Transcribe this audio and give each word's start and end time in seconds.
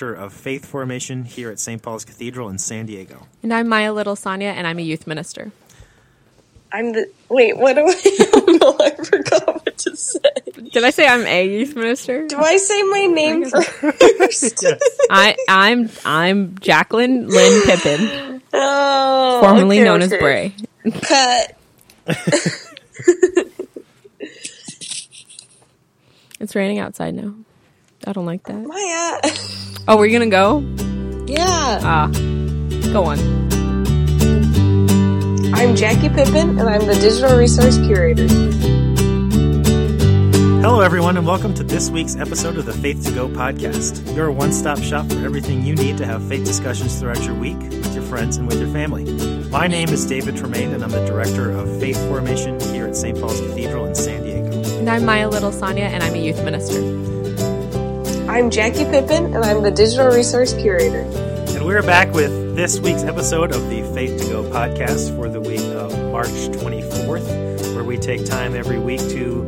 director 0.00 0.14
of 0.14 0.32
faith 0.32 0.64
formation 0.64 1.24
here 1.24 1.50
at 1.50 1.58
St. 1.58 1.82
Paul's 1.82 2.04
Cathedral 2.04 2.48
in 2.48 2.58
San 2.58 2.86
Diego. 2.86 3.26
And 3.42 3.52
I'm 3.52 3.68
Maya 3.68 3.92
Little 3.92 4.16
Sonia, 4.16 4.48
and 4.48 4.66
I'm 4.66 4.78
a 4.78 4.82
youth 4.82 5.06
minister. 5.06 5.52
I'm 6.72 6.92
the 6.92 7.10
wait. 7.28 7.56
What 7.56 7.74
do 7.74 7.86
I? 7.86 7.94
Oh 8.32 8.58
no, 8.60 8.84
I 8.84 8.90
forgot 8.92 9.46
what 9.46 9.76
to 9.78 9.96
say. 9.96 10.20
Did 10.72 10.84
I 10.84 10.90
say 10.90 11.06
I'm 11.06 11.26
a 11.26 11.46
youth 11.46 11.74
minister? 11.74 12.26
Do 12.26 12.38
I 12.38 12.56
say 12.56 12.82
my 12.84 13.06
name 13.06 13.44
first? 13.44 14.64
I 15.10 15.36
I'm 15.48 15.90
I'm 16.04 16.56
Jacqueline 16.58 17.28
Lynn 17.28 17.62
Pippin, 17.62 18.42
oh, 18.52 19.40
formerly 19.42 19.78
okay, 19.78 19.84
known 19.84 20.02
as. 20.02 20.10
Bray. 20.10 20.54
Cut. 21.02 21.56
It's 26.40 26.54
raining 26.54 26.78
outside 26.78 27.14
now. 27.14 27.34
I 28.10 28.12
don't 28.12 28.26
like 28.26 28.42
that. 28.44 28.66
Maya. 28.66 29.20
Oh, 29.88 29.96
we're 29.96 30.10
gonna 30.12 30.28
go? 30.28 30.60
Yeah. 31.26 31.80
Ah, 31.82 32.06
go 32.92 33.04
on. 33.04 33.18
I'm 35.54 35.74
Jackie 35.74 36.08
Pippin, 36.08 36.58
and 36.58 36.68
I'm 36.68 36.86
the 36.86 36.94
digital 36.94 37.36
resource 37.36 37.78
curator. 37.78 38.26
Hello, 40.60 40.80
everyone, 40.80 41.16
and 41.16 41.26
welcome 41.26 41.54
to 41.54 41.64
this 41.64 41.88
week's 41.88 42.14
episode 42.16 42.56
of 42.56 42.66
the 42.66 42.72
Faith 42.72 43.04
to 43.06 43.12
Go 43.12 43.28
podcast. 43.28 44.14
Your 44.14 44.30
one 44.30 44.52
stop 44.52 44.78
shop 44.78 45.08
for 45.08 45.24
everything 45.24 45.64
you 45.64 45.74
need 45.74 45.96
to 45.98 46.06
have 46.06 46.22
faith 46.28 46.44
discussions 46.44 47.00
throughout 47.00 47.24
your 47.24 47.34
week 47.34 47.58
with 47.58 47.94
your 47.94 48.04
friends 48.04 48.36
and 48.36 48.46
with 48.46 48.60
your 48.60 48.70
family. 48.70 49.04
My 49.50 49.66
name 49.66 49.88
is 49.88 50.06
David 50.06 50.36
Tremaine, 50.36 50.72
and 50.72 50.84
I'm 50.84 50.90
the 50.90 51.04
director 51.06 51.50
of 51.50 51.80
faith 51.80 51.98
formation 52.08 52.60
here 52.60 52.86
at 52.86 52.96
St. 52.96 53.18
Paul's 53.18 53.40
Cathedral 53.40 53.86
in 53.86 53.94
San 53.94 54.22
Diego. 54.22 54.78
And 54.78 54.88
I'm 54.88 55.04
Maya 55.04 55.28
Little 55.28 55.52
Sonia, 55.52 55.84
and 55.84 56.02
I'm 56.02 56.14
a 56.14 56.18
youth 56.18 56.44
minister. 56.44 57.09
I'm 58.30 58.48
Jackie 58.48 58.84
Pippin, 58.84 59.34
and 59.34 59.38
I'm 59.38 59.64
the 59.64 59.72
digital 59.72 60.06
resource 60.06 60.54
curator. 60.54 61.00
And 61.00 61.66
we're 61.66 61.82
back 61.82 62.14
with 62.14 62.54
this 62.54 62.78
week's 62.78 63.02
episode 63.02 63.52
of 63.52 63.68
the 63.68 63.82
Faith 63.92 64.22
to 64.22 64.28
Go 64.28 64.44
podcast 64.44 65.16
for 65.16 65.28
the 65.28 65.40
week 65.40 65.58
of 65.74 65.90
March 66.12 66.28
24th, 66.28 67.74
where 67.74 67.82
we 67.82 67.98
take 67.98 68.24
time 68.24 68.54
every 68.54 68.78
week 68.78 69.00
to 69.00 69.42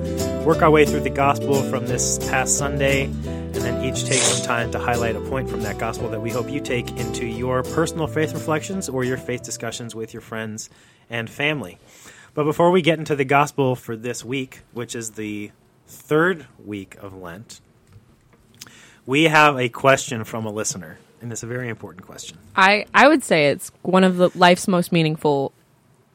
work 0.44 0.62
our 0.62 0.70
way 0.70 0.84
through 0.84 1.02
the 1.02 1.10
gospel 1.10 1.62
from 1.62 1.86
this 1.86 2.18
past 2.28 2.58
Sunday, 2.58 3.04
and 3.04 3.54
then 3.54 3.84
each 3.84 4.04
take 4.04 4.18
some 4.18 4.44
time 4.44 4.72
to 4.72 4.80
highlight 4.80 5.14
a 5.14 5.20
point 5.20 5.48
from 5.48 5.62
that 5.62 5.78
gospel 5.78 6.08
that 6.08 6.20
we 6.20 6.30
hope 6.30 6.50
you 6.50 6.58
take 6.58 6.90
into 6.98 7.24
your 7.24 7.62
personal 7.62 8.08
faith 8.08 8.32
reflections 8.32 8.88
or 8.88 9.04
your 9.04 9.16
faith 9.16 9.44
discussions 9.44 9.94
with 9.94 10.12
your 10.12 10.22
friends 10.22 10.68
and 11.08 11.30
family. 11.30 11.78
But 12.34 12.42
before 12.44 12.72
we 12.72 12.82
get 12.82 12.98
into 12.98 13.14
the 13.14 13.24
gospel 13.24 13.76
for 13.76 13.94
this 13.94 14.24
week, 14.24 14.62
which 14.72 14.96
is 14.96 15.12
the 15.12 15.52
third 15.86 16.46
week 16.64 16.96
of 17.00 17.14
Lent, 17.14 17.60
we 19.06 19.24
have 19.24 19.58
a 19.58 19.68
question 19.68 20.24
from 20.24 20.46
a 20.46 20.50
listener, 20.52 20.98
and 21.20 21.32
it's 21.32 21.42
a 21.42 21.46
very 21.46 21.68
important 21.68 22.06
question. 22.06 22.38
I 22.56 22.86
I 22.94 23.08
would 23.08 23.22
say 23.24 23.46
it's 23.48 23.70
one 23.82 24.04
of 24.04 24.16
the 24.16 24.30
life's 24.34 24.68
most 24.68 24.92
meaningful 24.92 25.52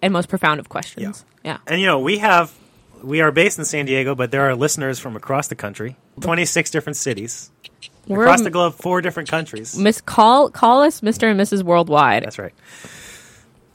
and 0.02 0.14
most 0.14 0.30
profound 0.30 0.60
of 0.60 0.70
questions. 0.70 1.26
Yeah. 1.44 1.58
And 1.68 1.80
you 1.82 1.88
know, 1.88 2.00
we 2.00 2.18
have 2.20 2.54
we 3.04 3.22
are 3.22 3.32
based 3.32 3.60
in 3.60 3.66
San 3.66 3.86
Diego, 3.86 4.16
but 4.16 4.32
there 4.32 4.42
are 4.50 4.56
listeners 4.56 5.00
from 5.00 5.16
across 5.16 5.48
the 5.48 5.56
country, 5.56 5.96
26 6.22 6.72
different 6.72 6.98
cities, 6.98 7.52
We're 8.08 8.24
across 8.24 8.42
the 8.42 8.50
globe, 8.50 8.74
four 8.76 9.02
different 9.02 9.30
countries. 9.30 9.78
Miss 9.78 10.02
call 10.02 10.50
call 10.50 10.82
us 10.82 11.02
Mr. 11.02 11.30
and 11.30 11.40
Mrs. 11.40 11.64
Worldwide. 11.64 12.24
That's 12.24 12.40
right. 12.40 12.54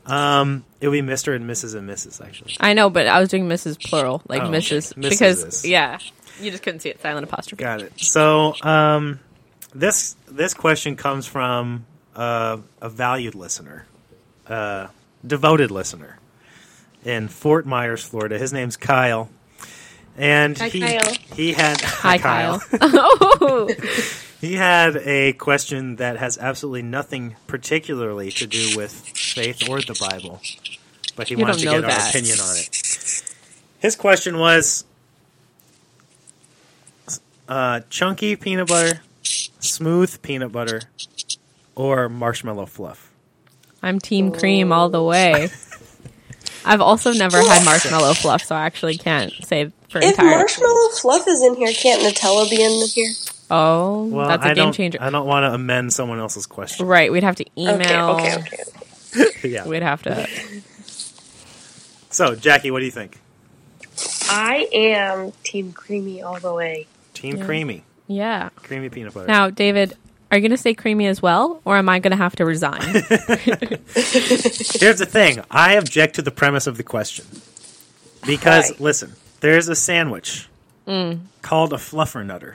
Um, 0.05 0.64
it 0.80 0.88
would 0.88 0.94
be 0.94 1.00
Mr. 1.12 1.34
and 1.36 1.48
Mrs. 1.48 1.77
and 1.77 1.88
Mrs. 1.88 2.20
actually. 2.24 2.56
I 2.58 2.72
know, 2.74 2.90
but 2.90 3.06
I 3.06 3.20
was 3.20 3.28
doing 3.28 3.48
Mrs. 3.48 3.80
plural, 3.80 4.20
like 4.28 4.42
Oh, 4.42 4.46
Mrs. 4.48 4.94
Mrs. 4.94 5.10
because 5.10 5.44
is. 5.44 5.64
yeah, 5.64 5.98
you 6.41 6.50
just 6.50 6.62
couldn't 6.62 6.80
see 6.80 6.88
it 6.88 7.00
silent 7.00 7.25
apostrophe. 7.25 7.62
Got 7.62 7.83
it. 7.83 7.98
So, 8.00 8.55
um, 8.62 9.20
this 9.75 10.16
this 10.30 10.55
question 10.55 10.97
comes 10.97 11.27
from 11.27 11.86
uh, 12.14 12.58
a 12.80 12.89
valued 12.89 13.34
listener, 13.34 13.86
uh, 14.47 14.89
devoted 15.27 15.70
listener 15.70 16.19
in 17.05 17.28
Fort 17.28 17.66
Myers, 17.66 18.05
Florida. 18.05 18.39
His 18.39 18.52
name's 18.52 18.77
Kyle, 18.77 19.30
and 20.17 20.57
Hi, 20.58 20.68
he 20.68 20.80
Kyle. 20.80 21.14
he 21.34 21.52
had 21.52 21.80
Hi, 21.84 22.18
Kyle. 22.18 22.62
oh, 22.80 23.70
He 24.40 24.55
had 24.55 24.96
a 24.96 25.34
question 25.34 25.96
that 25.96 26.17
has 26.17 26.36
absolutely 26.36 26.83
nothing 26.83 27.36
particularly 27.46 28.30
to 28.33 28.46
do 28.46 28.77
with 28.77 28.92
faith 28.92 29.68
or 29.68 29.80
the 29.80 29.96
Bible, 30.11 30.40
but 31.14 31.28
he 31.28 31.34
You 31.36 31.42
wanted 31.42 31.58
to 31.61 31.64
don't 31.67 31.83
know 31.83 31.89
get 31.89 32.01
our 32.01 32.08
opinion 32.08 32.39
on 32.40 32.57
it. 32.57 33.23
His 33.78 33.95
question 33.96 34.39
was 34.39 34.84
uh, 37.48 37.80
chunky 37.91 38.36
peanut 38.36 38.69
butter, 38.69 39.01
smooth 39.23 40.20
peanut 40.23 40.53
butter, 40.53 40.83
or 41.75 42.08
marshmallow 42.08 42.67
fluff. 42.67 43.11
I'm 43.83 43.98
Team 43.98 44.30
Cream 44.33 44.73
all 44.73 44.89
the 44.89 45.03
way. 45.03 45.48
I've 46.64 46.81
also 46.81 47.13
never 47.13 47.39
had 47.39 47.64
marshmallow 47.64 48.14
fluff, 48.14 48.45
so 48.45 48.55
I 48.55 48.63
actually 48.67 48.97
can't 48.97 49.33
say 49.45 49.73
for 49.89 49.98
If 49.98 50.11
entire. 50.11 50.27
marshmallow 50.31 50.89
fluff 51.01 51.27
is 51.27 51.42
in 51.42 51.57
here, 51.57 51.73
can't 51.73 52.01
Nutella 52.02 52.48
be 52.48 52.63
in 52.63 52.86
here? 52.89 53.13
oh, 53.51 54.05
Well, 54.05 54.29
that's 54.29 54.45
a 54.45 54.51
I 54.51 54.55
game 54.55 54.73
changer. 54.73 54.98
I 55.01 55.11
don't 55.11 55.27
want 55.27 55.42
to 55.45 55.52
amend 55.55 55.92
someone 55.92 56.20
else's 56.20 56.47
question. 56.47 56.86
Right, 56.86 57.11
we'd 57.11 57.25
have 57.25 57.35
to 57.36 57.45
email. 57.58 58.11
Okay, 58.11 58.36
okay, 58.36 58.57
okay. 59.17 59.29
yeah. 59.48 59.67
We'd 59.67 59.83
have 59.83 60.02
to. 60.02 60.29
So, 62.11 62.36
Jackie, 62.36 62.70
what 62.70 62.79
do 62.79 62.85
you 62.85 62.91
think? 62.92 63.19
I 64.31 64.69
am 64.73 65.33
Team 65.42 65.73
Creamy 65.73 66.23
all 66.23 66.39
the 66.39 66.55
way. 66.55 66.86
Team 67.14 67.36
Yeah. 67.36 67.45
creamy, 67.45 67.84
Yeah. 68.06 68.48
creamy 68.56 68.89
peanut 68.89 69.14
butter. 69.14 69.27
Now, 69.27 69.50
David, 69.50 69.96
are 70.30 70.39
you 70.39 70.42
going 70.42 70.50
to 70.50 70.56
say 70.56 70.74
creamy 70.74 71.06
as 71.06 71.20
well, 71.23 71.61
or 71.64 71.77
am 71.77 71.89
I 71.89 71.98
going 71.98 72.11
to 72.12 72.17
have 72.17 72.36
to 72.36 72.45
resign? 72.45 72.80
Here's 72.83 73.08
the 74.98 75.06
thing. 75.08 75.42
I 75.51 75.74
object 75.74 76.17
to 76.17 76.22
the 76.22 76.30
premise 76.30 76.67
of 76.67 76.77
the 76.77 76.83
question. 76.83 77.24
Because, 78.27 78.70
Why? 78.70 78.77
listen, 78.80 79.12
there's 79.40 79.68
a 79.68 79.74
sandwich 79.74 80.48
Mm. 80.86 81.20
called 81.42 81.72
a 81.72 81.77
fluffernutter. 81.77 82.55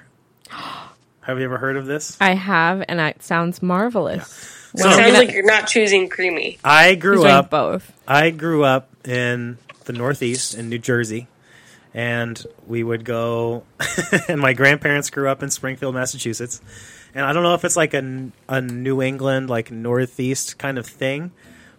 Have 1.21 1.39
you 1.39 1.45
ever 1.45 1.57
heard 1.57 1.75
of 1.77 1.85
this? 1.85 2.15
I 2.21 2.35
have, 2.35 2.83
and 2.87 2.99
it 3.01 3.21
sounds 3.23 3.61
marvelous. 3.61 4.27
So- 4.75 4.85
When 4.85 4.85
are 4.85 4.97
we 4.97 5.03
Sounds 5.03 5.17
like 5.17 5.31
you're 5.33 5.45
not 5.45 5.67
choosing 5.67 6.09
creamy. 6.09 6.57
I 6.63 6.95
grew 6.95 7.25
up 7.25 7.49
both. 7.49 7.91
I 8.07 8.29
grew 8.31 8.63
up 8.63 8.89
in 9.05 9.57
the 9.85 9.93
Northeast 9.93 10.53
in 10.55 10.69
New 10.69 10.77
Jersey, 10.77 11.27
and 11.97 12.45
we 12.67 12.83
would 12.83 13.03
go. 13.03 13.63
and 14.29 14.39
my 14.39 14.53
grandparents 14.53 15.09
grew 15.09 15.27
up 15.27 15.41
in 15.41 15.49
Springfield, 15.49 15.95
Massachusetts. 15.95 16.61
And 17.15 17.25
I 17.25 17.33
don't 17.33 17.41
know 17.41 17.55
if 17.55 17.65
it's 17.65 17.75
like 17.75 17.95
a, 17.95 18.29
a 18.47 18.61
New 18.61 19.01
England, 19.01 19.49
like 19.49 19.71
Northeast 19.71 20.59
kind 20.59 20.77
of 20.77 20.85
thing, 20.85 21.31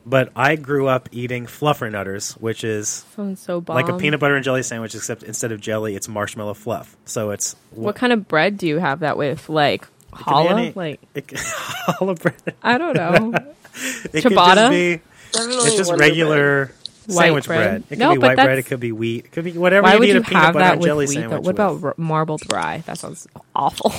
but 0.05 0.33
I 0.35 0.57
grew 0.57 0.89
up 0.89 1.09
eating 1.13 1.47
fluffernutters, 1.47 2.33
which 2.33 2.65
is 2.65 3.05
Sounds 3.15 3.41
so 3.41 3.61
bomb. 3.61 3.77
like 3.77 3.89
a 3.89 3.97
peanut 3.97 4.19
butter 4.19 4.35
and 4.35 4.43
jelly 4.45 4.65
sandwich, 4.65 4.97
except 4.97 5.23
instead 5.23 5.53
of 5.53 5.61
jelly, 5.61 5.95
it's 5.95 6.09
marshmallow 6.09 6.55
fluff. 6.55 6.97
So 7.05 7.31
it's 7.31 7.55
What 7.71 7.95
kind 7.95 8.13
of 8.13 8.27
bread 8.27 8.59
do 8.59 8.67
you 8.67 8.79
have 8.79 9.01
that 9.01 9.17
with? 9.17 9.49
Like 9.49 9.83
could 10.11 10.19
be 10.19 10.25
challah? 10.25 10.75
Like 10.77 11.01
it, 11.15 11.27
challah 11.29 12.21
bread. 12.21 12.55
I 12.61 12.77
don't 12.77 12.97
know. 12.97 13.35
It 14.13 14.23
could 14.23 14.33
Ciabatta? 14.33 14.55
just 14.57 14.71
be 14.73 15.01
Definitely 15.31 15.67
it's 15.69 15.77
just 15.77 15.91
Wonder 15.91 16.03
regular 16.03 16.67
White 16.67 16.75
sandwich 17.15 17.47
bread. 17.47 17.61
bread. 17.61 17.83
It 17.83 17.89
could 17.89 17.99
No, 17.99 18.13
be 18.13 18.19
white 18.19 18.37
bread. 18.37 18.59
It 18.59 18.67
could 18.67 18.81
be 18.81 18.93
wheat. 18.93 19.25
It 19.27 19.33
could 19.33 19.45
be 19.45 19.53
whatever 19.53 19.85
Why 19.85 19.95
you 19.95 19.99
would 20.01 20.07
need 20.07 20.15
you 20.15 20.21
a 20.21 20.25
peanut 20.25 20.43
have 20.43 20.53
butter 20.55 20.65
that 20.65 20.73
and 20.73 20.81
with 20.81 20.89
jelly 20.89 21.07
wheat? 21.07 21.15
Though? 21.15 21.21
sandwich. 21.23 21.43
What 21.45 21.51
about 21.51 21.75
with. 21.77 21.85
r- 21.85 21.95
marbled 21.97 22.43
rye? 22.53 22.83
That 22.87 22.99
sounds 22.99 23.27
awful. 23.55 23.93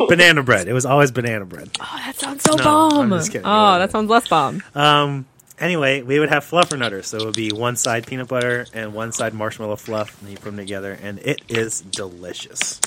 banana 0.08 0.42
bread? 0.42 0.68
It 0.68 0.72
was 0.72 0.86
always 0.86 1.10
banana 1.10 1.44
bread. 1.44 1.70
oh, 1.80 2.00
that 2.04 2.16
sounds 2.16 2.42
so 2.42 2.54
No, 2.56 2.64
bomb. 2.64 3.12
I'm 3.12 3.18
just 3.18 3.30
kidding. 3.32 3.46
Oh, 3.46 3.78
that 3.78 3.90
sounds 3.90 4.10
less 4.10 4.28
bomb. 4.28 4.62
Um. 4.74 5.26
Anyway, 5.58 6.02
we 6.02 6.18
would 6.18 6.28
have 6.28 6.44
fluffernutters. 6.44 7.06
So 7.06 7.16
it 7.16 7.24
would 7.24 7.34
be 7.34 7.50
one 7.50 7.76
side 7.76 8.06
peanut 8.06 8.28
butter 8.28 8.66
and 8.74 8.92
one 8.92 9.12
side 9.12 9.32
marshmallow 9.32 9.76
fluff, 9.76 10.20
and 10.20 10.30
you 10.30 10.36
put 10.36 10.44
them 10.46 10.58
together, 10.58 10.98
and 11.02 11.18
it 11.20 11.40
is 11.48 11.80
delicious. 11.80 12.78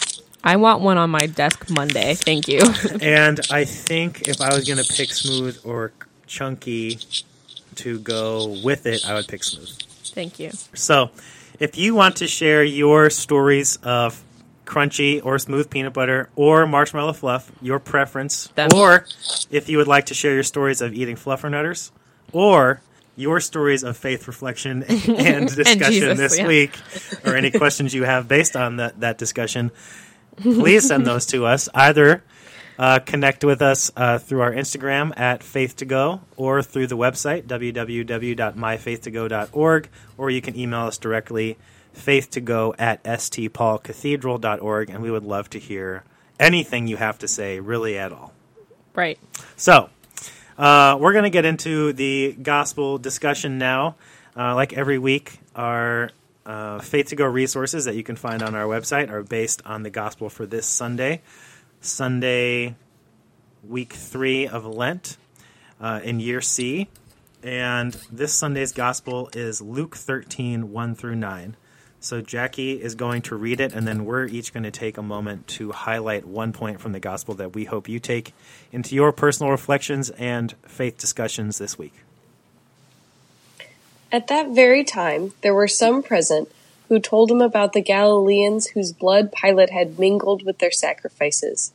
I 0.44 0.56
want 0.58 0.82
one 0.82 0.98
on 1.00 1.10
my 1.10 1.26
desk 1.26 1.68
Monday. 1.72 2.14
Thank 2.14 2.48
you. 2.48 2.62
and 3.02 3.40
I 3.52 3.66
think 3.66 4.28
if 4.28 4.40
I 4.40 4.54
was 4.54 4.68
going 4.68 4.78
to 4.82 4.94
pick 4.94 5.12
smooth 5.12 5.60
or 5.66 5.92
chunky 6.28 7.00
to 7.84 8.00
go 8.00 8.60
with 8.64 8.86
it, 8.86 9.08
I 9.08 9.14
would 9.14 9.28
pick 9.28 9.44
smooth. 9.44 9.70
Thank 10.14 10.40
you. 10.40 10.52
So, 10.74 11.12
if 11.60 11.78
you 11.78 11.96
want 11.96 12.18
to 12.18 12.28
share 12.28 12.64
your 12.64 13.10
stories 13.10 13.78
of 13.84 14.24
crunchy 14.66 15.24
or 15.26 15.40
smooth 15.40 15.70
peanut 15.70 15.94
butter 15.94 16.30
or 16.36 16.66
marshmallow 16.68 17.14
fluff, 17.14 17.52
your 17.62 17.80
preference, 17.80 18.48
Them. 18.56 18.70
or 18.74 19.06
if 19.50 19.68
you 19.68 19.78
would 19.78 19.88
like 19.88 20.08
to 20.08 20.14
share 20.14 20.34
your 20.34 20.44
stories 20.44 20.82
of 20.82 20.94
eating 20.94 21.16
fluffernutters, 21.16 21.92
or 22.32 22.82
your 23.16 23.42
stories 23.42 23.84
of 23.84 23.98
faith 23.98 24.28
reflection 24.28 24.84
and 25.08 25.54
discussion 25.54 25.92
Jesus, 25.92 26.18
this 26.18 26.40
yeah. 26.40 26.48
week, 26.48 26.72
or 27.26 27.36
any 27.36 27.52
questions 27.52 27.94
you 27.94 28.04
have 28.04 28.28
based 28.28 28.56
on 28.56 28.78
that, 28.78 29.00
that 29.02 29.18
discussion, 29.18 29.72
please 30.38 30.88
send 30.88 31.06
those 31.06 31.26
to 31.28 31.46
us. 31.46 31.68
Either 31.74 32.24
uh, 32.80 32.98
connect 33.00 33.44
with 33.44 33.62
us 33.62 33.92
uh, 33.98 34.18
through 34.18 34.42
our 34.42 34.54
Instagram 34.54 35.12
at 35.20 35.44
Faith 35.44 35.76
to 35.76 35.86
Go 35.86 36.22
or 36.38 36.64
through 36.64 36.88
the 36.88 36.98
website 36.98 37.44
www.myfaithtogo.org, 37.44 39.90
or 40.18 40.30
you 40.30 40.42
can 40.42 40.58
email 40.58 40.88
us 40.88 40.98
directly 40.98 41.58
faith 41.92 42.30
to 42.32 42.40
go 42.40 42.74
at 42.80 43.04
stpaulcathedral.org, 43.04 44.90
and 44.90 45.04
we 45.04 45.12
would 45.12 45.26
love 45.26 45.50
to 45.50 45.60
hear 45.60 46.06
anything 46.40 46.88
you 46.88 46.96
have 46.96 47.20
to 47.20 47.28
say 47.28 47.60
really 47.60 47.98
at 47.98 48.14
all. 48.14 48.32
Right. 48.96 49.20
So, 49.58 49.90
uh, 50.58 50.98
we're 51.00 51.14
going 51.14 51.26
to 51.26 51.30
get 51.30 51.46
into 51.46 51.94
the 51.94 52.36
gospel 52.42 52.98
discussion 52.98 53.58
now. 53.58 53.96
Uh, 54.38 54.56
like 54.56 54.74
every 54.74 54.98
week, 54.98 55.40
our 55.56 56.12
uh, 56.46 56.80
Faith 56.80 57.08
to 57.08 57.16
Go 57.16 57.26
resources 57.26 57.86
that 57.86 57.96
you 57.96 58.04
can 58.04 58.16
find 58.16 58.42
on 58.42 58.56
our 58.56 58.66
website 58.66 59.10
are 59.10 59.24
based 59.24 59.62
on 59.66 59.84
the 59.84 59.90
gospel 59.90 60.30
for 60.30 60.46
this 60.46 60.66
Sunday, 60.66 61.22
Sunday, 61.82 62.76
week 63.68 63.94
three 63.94 64.48
of 64.48 64.66
Lent 64.66 65.18
uh, 65.80 66.02
in 66.04 66.20
year 66.20 66.42
C. 66.42 66.88
And 67.42 67.94
this 68.12 68.34
Sunday's 68.34 68.74
gospel 68.74 69.30
is 69.34 69.62
Luke 69.62 69.96
13, 69.96 70.72
1 70.72 70.96
through 70.96 71.16
9. 71.16 71.56
So 72.02 72.22
Jackie 72.22 72.82
is 72.82 72.96
going 72.96 73.22
to 73.24 73.36
read 73.36 73.60
it, 73.60 73.74
and 73.74 73.86
then 73.88 74.06
we're 74.06 74.26
each 74.26 74.54
going 74.54 74.64
to 74.64 74.72
take 74.72 74.98
a 74.98 75.02
moment 75.02 75.48
to 75.48 75.72
highlight 75.72 76.26
one 76.26 76.54
point 76.54 76.80
from 76.80 76.94
the 76.94 77.00
gospel 77.00 77.36
that 77.36 77.54
we 77.54 77.66
hope 77.66 77.90
you 77.90 78.00
take 78.00 78.34
into 78.72 78.96
your 78.96 79.12
personal 79.12 79.52
reflections 79.52 80.10
and 80.12 80.54
faith 80.64 80.98
discussions 80.98 81.58
this 81.58 81.78
week. 81.78 81.94
At 84.12 84.28
that 84.28 84.50
very 84.50 84.84
time, 84.84 85.34
there 85.42 85.54
were 85.54 85.68
some 85.68 86.02
present 86.02 86.50
who 86.90 87.00
told 87.00 87.32
him 87.32 87.42
about 87.42 87.74
the 87.74 87.82
Galileans 87.82 88.68
whose 88.68 88.92
blood 88.92 89.32
Pilate 89.32 89.70
had 89.70 90.00
mingled 90.00 90.44
with 90.44 90.58
their 90.58 90.72
sacrifices. 90.72 91.72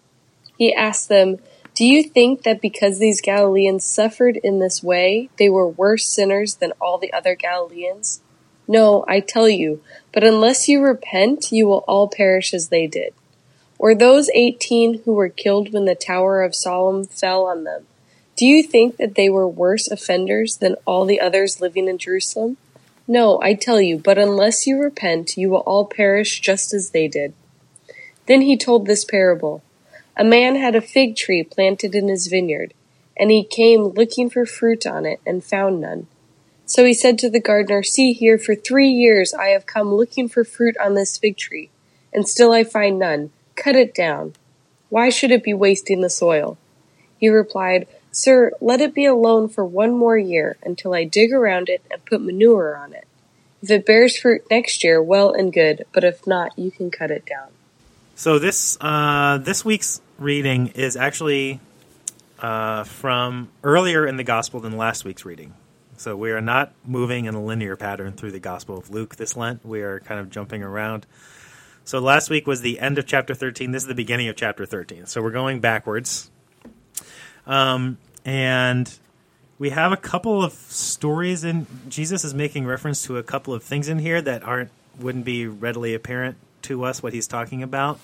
He 0.59 0.75
asked 0.75 1.09
them, 1.09 1.39
Do 1.75 1.85
you 1.85 2.03
think 2.03 2.43
that 2.43 2.61
because 2.61 2.99
these 2.99 3.21
Galileans 3.21 3.85
suffered 3.85 4.37
in 4.39 4.59
this 4.59 4.83
way, 4.83 5.31
they 5.39 5.49
were 5.49 5.69
worse 5.69 6.07
sinners 6.07 6.57
than 6.57 6.73
all 6.81 6.99
the 6.99 7.13
other 7.13 7.35
Galileans? 7.35 8.21
No, 8.67 9.05
I 9.07 9.21
tell 9.21 9.49
you, 9.49 9.83
but 10.13 10.25
unless 10.25 10.69
you 10.69 10.83
repent, 10.83 11.53
you 11.53 11.67
will 11.67 11.85
all 11.87 12.09
perish 12.09 12.53
as 12.53 12.69
they 12.69 12.87
did. 12.87 13.15
Or 13.79 13.95
those 13.95 14.31
eighteen 14.35 15.03
who 15.05 15.15
were 15.15 15.29
killed 15.29 15.73
when 15.73 15.85
the 15.85 15.95
Tower 15.95 16.43
of 16.43 16.55
Siloam 16.55 17.05
fell 17.05 17.45
on 17.45 17.65
them. 17.65 17.87
Do 18.37 18.47
you 18.47 18.63
think 18.63 18.97
that 18.97 19.15
they 19.15 19.29
were 19.29 19.47
worse 19.47 19.89
offenders 19.89 20.57
than 20.57 20.77
all 20.87 21.05
the 21.05 21.21
others 21.21 21.61
living 21.61 21.87
in 21.87 21.99
Jerusalem? 21.99 22.57
No, 23.07 23.41
I 23.43 23.55
tell 23.55 23.81
you, 23.81 23.99
but 23.99 24.19
unless 24.19 24.67
you 24.67 24.79
repent, 24.79 25.37
you 25.37 25.51
will 25.51 25.59
all 25.59 25.85
perish 25.85 26.41
just 26.41 26.73
as 26.73 26.91
they 26.91 27.07
did. 27.07 27.35
Then 28.27 28.41
he 28.41 28.57
told 28.57 28.87
this 28.87 29.05
parable. 29.05 29.63
A 30.17 30.25
man 30.25 30.57
had 30.57 30.75
a 30.75 30.81
fig 30.81 31.17
tree 31.17 31.43
planted 31.43 31.95
in 31.95 32.09
his 32.09 32.29
vineyard, 32.29 32.73
and 33.17 33.31
he 33.31 33.45
came 33.45 33.83
looking 33.83 34.31
for 34.31 34.47
fruit 34.47 34.87
on 34.87 35.05
it 35.05 35.21
and 35.27 35.45
found 35.45 35.81
none. 35.81 36.07
So 36.67 36.85
he 36.85 36.95
said 36.95 37.19
to 37.19 37.29
the 37.29 37.41
gardener, 37.41 37.83
See 37.83 38.13
here, 38.13 38.39
for 38.39 38.55
three 38.55 38.89
years 38.89 39.35
I 39.35 39.49
have 39.49 39.67
come 39.67 39.95
looking 39.95 40.29
for 40.29 40.45
fruit 40.45 40.77
on 40.79 40.95
this 40.95 41.19
fig 41.19 41.37
tree, 41.37 41.71
and 42.13 42.27
still 42.27 42.53
I 42.53 42.65
find 42.65 42.99
none. 42.99 43.31
Cut 43.55 43.77
it 43.77 43.95
down. 43.95 44.35
Why 44.89 45.11
should 45.11 45.31
it 45.31 45.45
be 45.45 45.53
wasting 45.53 46.01
the 46.01 46.09
soil? 46.09 46.57
He 47.19 47.29
replied, 47.29 47.87
Sir, 48.15 48.53
let 48.61 48.81
it 48.81 48.95
be 48.95 49.07
alone 49.07 49.49
for 49.49 49.65
one 49.65 49.93
more 49.93 50.17
year 50.17 50.57
until 50.63 50.95
I 50.95 51.03
dig 51.03 51.33
around 51.33 51.69
it 51.69 51.83
and 51.91 52.05
put 52.05 52.23
manure 52.23 52.77
on 52.77 52.93
it. 52.93 53.09
If 53.61 53.73
it 53.73 53.85
bears 53.85 54.17
fruit 54.17 54.43
next 54.49 54.85
year, 54.85 55.03
well 55.03 55.33
and 55.33 55.53
good, 55.53 55.85
but 55.93 56.05
if 56.05 56.25
not, 56.25 56.57
you 56.57 56.71
can 56.71 56.93
cut 56.93 57.11
it 57.11 57.27
down. 57.27 57.49
So 58.15 58.39
this 58.39 58.79
uh, 58.81 59.39
this 59.39 59.65
week's 59.65 60.01
reading 60.17 60.69
is 60.69 60.97
actually 60.97 61.59
uh, 62.39 62.85
from 62.85 63.49
earlier 63.65 64.07
in 64.07 64.17
the 64.17 64.23
gospel 64.23 64.61
than 64.61 64.77
last 64.77 65.05
week's 65.05 65.25
reading. 65.25 65.53
So 65.97 66.17
we 66.17 66.31
are 66.31 66.41
not 66.41 66.73
moving 66.85 67.25
in 67.25 67.35
a 67.35 67.43
linear 67.43 67.75
pattern 67.75 68.13
through 68.13 68.33
the 68.33 68.41
Gospel 68.41 68.79
of 68.79 68.91
Luke 68.91 69.17
this 69.17 69.37
Lent. 69.37 69.65
We 69.67 69.83
are 69.83 69.99
kind 70.01 70.21
of 70.21 70.31
jumping 70.31 70.63
around. 70.63 71.07
So 71.85 71.99
last 71.99 72.31
week 72.31 72.47
was 72.47 72.61
the 72.61 72.79
end 72.79 72.99
of 72.99 73.07
chapter 73.07 73.35
13. 73.35 73.73
This 73.73 73.83
is 73.83 73.89
the 73.89 73.95
beginning 73.95 74.29
of 74.29 74.37
chapter 74.37 74.67
13. 74.67 75.07
So 75.07 75.21
we're 75.21 75.31
going 75.31 75.61
backwards. 75.61 76.31
Um, 77.47 77.99
and 78.25 78.99
we 79.59 79.71
have 79.71 79.93
a 79.93 79.97
couple 79.97 80.43
of 80.43 80.53
stories 80.53 81.45
and 81.45 81.67
Jesus 81.89 82.25
is 82.25 82.35
making 82.35 82.67
reference 82.67 83.03
to 83.05 83.19
a 83.19 83.23
couple 83.23 83.55
of 83.55 83.63
things 83.63 83.89
in 83.89 83.99
here 83.99 84.21
that 84.21 84.43
aren't 84.43 84.71
wouldn't 84.99 85.25
be 85.25 85.47
readily 85.47 85.95
apparent 85.95 86.37
to 86.63 86.85
us 86.85 87.03
what 87.03 87.13
he's 87.13 87.27
talking 87.27 87.63
about. 87.63 87.99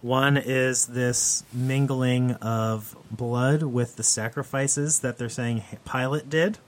One 0.00 0.36
is 0.36 0.86
this 0.86 1.44
mingling 1.52 2.32
of 2.32 2.96
blood 3.10 3.62
with 3.62 3.96
the 3.96 4.02
sacrifices 4.02 5.00
that 5.00 5.18
they're 5.18 5.28
saying 5.28 5.62
Pilate 5.90 6.28
did. 6.28 6.58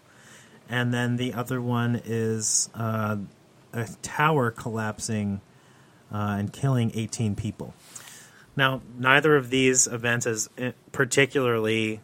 And 0.69 0.95
then 0.95 1.17
the 1.17 1.35
other 1.35 1.61
one 1.61 2.01
is 2.05 2.71
uh, 2.75 3.17
a 3.73 3.89
tower 4.03 4.51
collapsing 4.51 5.41
uh, 6.13 6.37
and 6.39 6.53
killing 6.53 6.93
18 6.95 7.35
people. 7.35 7.75
Now, 8.57 8.83
neither 8.97 9.37
of 9.37 9.51
these 9.51 9.89
events 9.89 10.27
is 10.27 10.49
uh, 10.61 10.71
particularly 10.93 12.01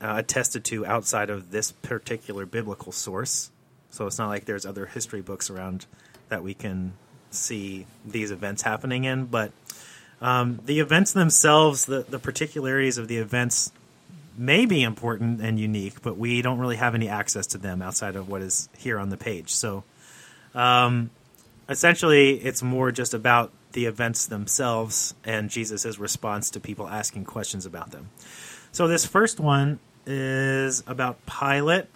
uh, 0.00 0.14
attested 0.16 0.64
to 0.64 0.86
outside 0.86 1.30
of 1.30 1.50
this 1.50 1.72
particular 1.72 2.46
biblical 2.46 2.92
source. 2.92 3.50
So 3.90 4.06
it's 4.06 4.18
not 4.18 4.28
like 4.28 4.44
there's 4.44 4.66
other 4.66 4.86
history 4.86 5.20
books 5.20 5.50
around 5.50 5.86
that 6.28 6.42
we 6.42 6.54
can 6.54 6.94
see 7.30 7.86
these 8.06 8.30
events 8.30 8.62
happening 8.62 9.04
in. 9.04 9.26
But 9.26 9.52
um, 10.20 10.60
the 10.64 10.80
events 10.80 11.12
themselves, 11.12 11.86
the, 11.86 12.02
the 12.08 12.18
particularities 12.18 12.98
of 12.98 13.08
the 13.08 13.18
events, 13.18 13.72
may 14.36 14.64
be 14.64 14.82
important 14.82 15.40
and 15.40 15.58
unique, 15.58 16.00
but 16.02 16.16
we 16.16 16.40
don't 16.40 16.58
really 16.58 16.76
have 16.76 16.94
any 16.94 17.08
access 17.08 17.46
to 17.48 17.58
them 17.58 17.82
outside 17.82 18.16
of 18.16 18.28
what 18.28 18.40
is 18.40 18.68
here 18.78 18.98
on 18.98 19.10
the 19.10 19.16
page. 19.16 19.52
So 19.52 19.84
um, 20.54 21.10
essentially, 21.68 22.36
it's 22.36 22.62
more 22.62 22.90
just 22.90 23.12
about 23.12 23.52
the 23.72 23.86
events 23.86 24.26
themselves 24.26 25.14
and 25.24 25.50
Jesus' 25.50 25.98
response 25.98 26.50
to 26.50 26.60
people 26.60 26.88
asking 26.88 27.24
questions 27.24 27.66
about 27.66 27.90
them. 27.90 28.08
So 28.72 28.88
this 28.88 29.04
first 29.04 29.40
one 29.40 29.78
is 30.06 30.82
about 30.86 31.18
Pilate. 31.26 31.86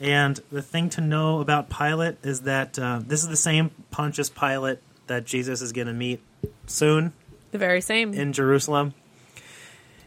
And 0.00 0.40
the 0.50 0.62
thing 0.62 0.90
to 0.90 1.00
know 1.00 1.40
about 1.40 1.70
Pilate 1.70 2.16
is 2.24 2.42
that 2.42 2.78
uh, 2.78 3.00
this 3.04 3.22
is 3.22 3.28
the 3.28 3.36
same 3.36 3.70
Pontius 3.90 4.30
Pilate 4.30 4.78
that 5.06 5.24
Jesus 5.24 5.62
is 5.62 5.72
going 5.72 5.86
to 5.86 5.92
meet 5.92 6.20
soon. 6.66 7.12
The 7.52 7.58
very 7.58 7.80
same. 7.80 8.14
In 8.14 8.32
Jerusalem. 8.32 8.94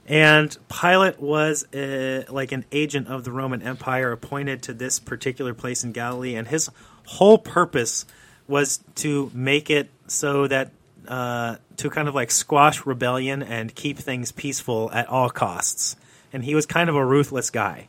And 0.08 0.56
Pilate 0.70 1.20
was 1.20 1.66
a, 1.74 2.26
like 2.30 2.52
an 2.52 2.66
agent 2.72 3.08
of 3.08 3.24
the 3.24 3.32
Roman 3.32 3.62
Empire 3.62 4.12
appointed 4.12 4.64
to 4.64 4.74
this 4.74 5.00
particular 5.00 5.54
place 5.54 5.84
in 5.84 5.94
Galilee. 5.94 6.36
And 6.36 6.48
his 6.48 6.70
whole 7.06 7.38
purpose 7.38 8.06
was 8.48 8.80
to 8.96 9.32
make 9.34 9.70
it 9.70 9.90
so 10.08 10.48
that 10.48 10.72
uh, 11.08 11.58
to 11.78 11.90
kind 11.90 12.08
of 12.08 12.16
like 12.16 12.32
squash 12.32 12.86
rebellion 12.86 13.44
and 13.44 13.74
keep 13.74 13.98
things 13.98 14.32
peaceful 14.32 14.92
at 14.92 15.08
all 15.08 15.30
costs. 15.30 15.96
And 16.36 16.44
he 16.44 16.54
was 16.54 16.66
kind 16.66 16.90
of 16.90 16.96
a 16.96 17.06
ruthless 17.06 17.50
guy. 17.50 17.88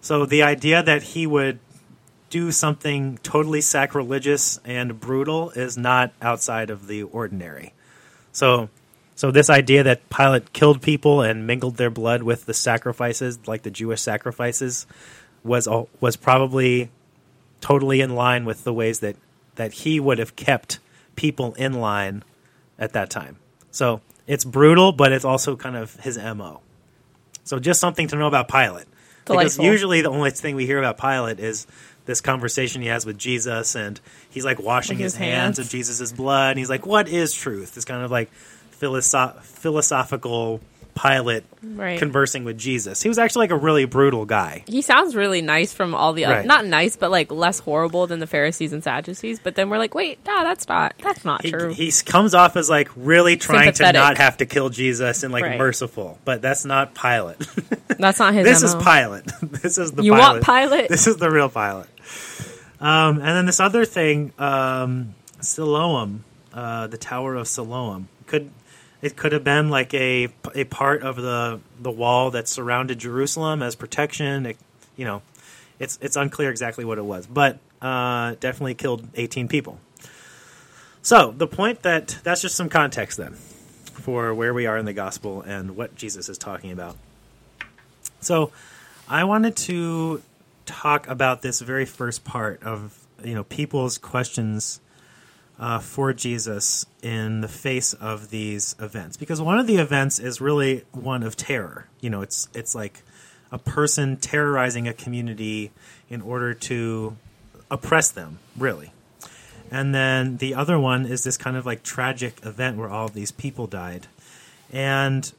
So 0.00 0.26
the 0.26 0.42
idea 0.42 0.82
that 0.82 1.02
he 1.02 1.26
would 1.26 1.58
do 2.30 2.50
something 2.50 3.18
totally 3.22 3.60
sacrilegious 3.60 4.58
and 4.64 4.98
brutal 4.98 5.50
is 5.50 5.76
not 5.76 6.12
outside 6.20 6.70
of 6.70 6.88
the 6.88 7.02
ordinary. 7.02 7.74
So 8.32 8.70
so 9.14 9.30
this 9.30 9.48
idea 9.48 9.84
that 9.84 10.08
Pilate 10.10 10.52
killed 10.52 10.82
people 10.82 11.20
and 11.20 11.46
mingled 11.46 11.76
their 11.76 11.90
blood 11.90 12.22
with 12.22 12.46
the 12.46 12.54
sacrifices, 12.54 13.38
like 13.46 13.62
the 13.62 13.70
Jewish 13.70 14.00
sacrifices, 14.00 14.86
was 15.44 15.66
all 15.66 15.88
was 16.00 16.16
probably 16.16 16.90
totally 17.60 18.00
in 18.00 18.14
line 18.14 18.44
with 18.44 18.64
the 18.64 18.72
ways 18.72 19.00
that 19.00 19.16
that 19.56 19.72
he 19.72 20.00
would 20.00 20.18
have 20.18 20.34
kept 20.36 20.80
people 21.16 21.54
in 21.54 21.74
line 21.74 22.24
at 22.78 22.94
that 22.94 23.10
time. 23.10 23.36
So 23.70 24.00
it's 24.26 24.44
brutal, 24.44 24.90
but 24.90 25.12
it's 25.12 25.24
also 25.24 25.54
kind 25.54 25.76
of 25.76 25.94
his 26.00 26.18
mo. 26.18 26.62
So 27.44 27.58
just 27.58 27.80
something 27.80 28.08
to 28.08 28.16
know 28.16 28.26
about 28.26 28.48
Pilate. 28.48 28.86
Delightful. 29.24 29.36
Because 29.36 29.58
usually 29.58 30.00
the 30.02 30.10
only 30.10 30.30
thing 30.30 30.56
we 30.56 30.66
hear 30.66 30.78
about 30.78 30.98
Pilate 30.98 31.38
is 31.38 31.66
this 32.06 32.20
conversation 32.20 32.82
he 32.82 32.88
has 32.88 33.06
with 33.06 33.16
Jesus, 33.16 33.74
and 33.74 33.98
he's 34.30 34.44
like 34.44 34.60
washing 34.60 34.98
his, 34.98 35.14
his, 35.14 35.18
hands, 35.18 35.56
hands 35.56 35.58
of 35.58 35.68
Jesus' 35.68 36.12
blood. 36.12 36.50
And 36.50 36.58
he's 36.58 36.68
like, 36.68 36.84
"What 36.86 37.08
is 37.08 37.32
truth?" 37.32 37.76
It's 37.76 37.86
kind 37.86 38.02
of 38.02 38.10
like 38.10 38.30
philosoph- 38.78 39.42
philosophical 39.42 40.60
Pilate 40.94 41.44
right. 41.62 41.98
conversing 41.98 42.44
with 42.44 42.56
Jesus. 42.56 43.02
He 43.02 43.08
was 43.08 43.18
actually 43.18 43.44
like 43.44 43.50
a 43.50 43.56
really 43.56 43.84
brutal 43.84 44.24
guy. 44.24 44.64
He 44.66 44.80
sounds 44.80 45.16
really 45.16 45.42
nice 45.42 45.72
from 45.72 45.94
all 45.94 46.12
the 46.12 46.24
other, 46.24 46.36
right. 46.36 46.46
not 46.46 46.64
nice, 46.64 46.96
but 46.96 47.10
like 47.10 47.32
less 47.32 47.58
horrible 47.58 48.06
than 48.06 48.20
the 48.20 48.26
Pharisees 48.26 48.72
and 48.72 48.82
Sadducees. 48.82 49.40
But 49.40 49.56
then 49.56 49.70
we're 49.70 49.78
like, 49.78 49.94
wait, 49.94 50.18
no, 50.26 50.44
that's 50.44 50.68
not 50.68 50.94
that's 50.98 51.24
not 51.24 51.42
he, 51.42 51.50
true. 51.50 51.72
He 51.72 51.92
comes 52.04 52.34
off 52.34 52.56
as 52.56 52.70
like 52.70 52.90
really 52.96 53.36
trying 53.36 53.72
to 53.72 53.92
not 53.92 54.18
have 54.18 54.36
to 54.38 54.46
kill 54.46 54.70
Jesus 54.70 55.22
and 55.22 55.32
like 55.32 55.44
right. 55.44 55.58
merciful, 55.58 56.18
but 56.24 56.40
that's 56.40 56.64
not 56.64 56.94
Pilate. 56.94 57.38
that's 57.98 58.20
not 58.20 58.34
his. 58.34 58.44
this 58.44 58.62
MO. 58.62 58.68
is 58.68 58.84
Pilate. 58.84 59.24
this 59.62 59.78
is 59.78 59.92
the 59.92 60.04
you 60.04 60.12
Pilate. 60.12 60.28
want 60.28 60.44
Pilate. 60.44 60.88
This 60.88 61.06
is 61.06 61.16
the 61.16 61.30
real 61.30 61.48
Pilate. 61.48 61.86
Um, 62.80 63.16
and 63.16 63.22
then 63.22 63.46
this 63.46 63.60
other 63.60 63.84
thing, 63.84 64.32
um, 64.38 65.14
Siloam, 65.40 66.24
uh, 66.52 66.86
the 66.86 66.98
Tower 66.98 67.34
of 67.34 67.48
Siloam, 67.48 68.08
could 68.26 68.50
it 69.04 69.16
could 69.16 69.32
have 69.32 69.44
been 69.44 69.68
like 69.68 69.92
a 69.92 70.28
a 70.54 70.64
part 70.64 71.02
of 71.02 71.16
the 71.16 71.60
the 71.78 71.90
wall 71.90 72.30
that 72.30 72.48
surrounded 72.48 72.98
Jerusalem 72.98 73.62
as 73.62 73.74
protection. 73.74 74.46
It, 74.46 74.56
you 74.96 75.04
know, 75.04 75.20
it's 75.78 75.98
it's 76.00 76.16
unclear 76.16 76.50
exactly 76.50 76.86
what 76.86 76.96
it 76.96 77.04
was, 77.04 77.26
but 77.26 77.58
uh, 77.82 78.34
definitely 78.40 78.74
killed 78.74 79.06
18 79.14 79.46
people. 79.46 79.78
So 81.02 81.34
the 81.36 81.46
point 81.46 81.82
that 81.82 82.16
that's 82.24 82.40
just 82.40 82.54
some 82.54 82.70
context 82.70 83.18
then. 83.18 83.34
for 83.34 84.32
where 84.34 84.54
we 84.54 84.66
are 84.66 84.78
in 84.78 84.86
the 84.86 84.94
gospel 84.94 85.42
and 85.42 85.76
what 85.76 85.94
Jesus 85.96 86.30
is 86.30 86.38
talking 86.38 86.72
about. 86.72 86.96
So, 88.20 88.52
I 89.06 89.24
wanted 89.24 89.54
to 89.68 90.22
talk 90.64 91.06
about 91.08 91.42
this 91.42 91.60
very 91.60 91.84
first 91.84 92.24
part 92.24 92.62
of 92.62 93.06
you 93.22 93.34
know 93.34 93.44
people's 93.44 93.98
questions 93.98 94.80
uh, 95.58 95.78
for 95.78 96.12
Jesus 96.12 96.86
in 97.02 97.40
the 97.40 97.48
face 97.48 97.94
of 97.94 98.30
these 98.30 98.74
events, 98.80 99.16
because 99.16 99.40
one 99.40 99.58
of 99.58 99.66
the 99.66 99.76
events 99.76 100.18
is 100.18 100.40
really 100.40 100.84
one 100.92 101.22
of 101.22 101.36
terror. 101.36 101.86
You 102.00 102.10
know, 102.10 102.22
it's 102.22 102.48
it's 102.54 102.74
like 102.74 103.02
a 103.52 103.58
person 103.58 104.16
terrorizing 104.16 104.88
a 104.88 104.92
community 104.92 105.70
in 106.10 106.20
order 106.20 106.54
to 106.54 107.16
oppress 107.70 108.10
them, 108.10 108.38
really. 108.56 108.92
And 109.70 109.94
then 109.94 110.38
the 110.38 110.54
other 110.54 110.78
one 110.78 111.06
is 111.06 111.24
this 111.24 111.36
kind 111.36 111.56
of 111.56 111.64
like 111.64 111.82
tragic 111.82 112.44
event 112.44 112.76
where 112.76 112.88
all 112.88 113.08
these 113.08 113.32
people 113.32 113.66
died, 113.66 114.08
and 114.72 115.32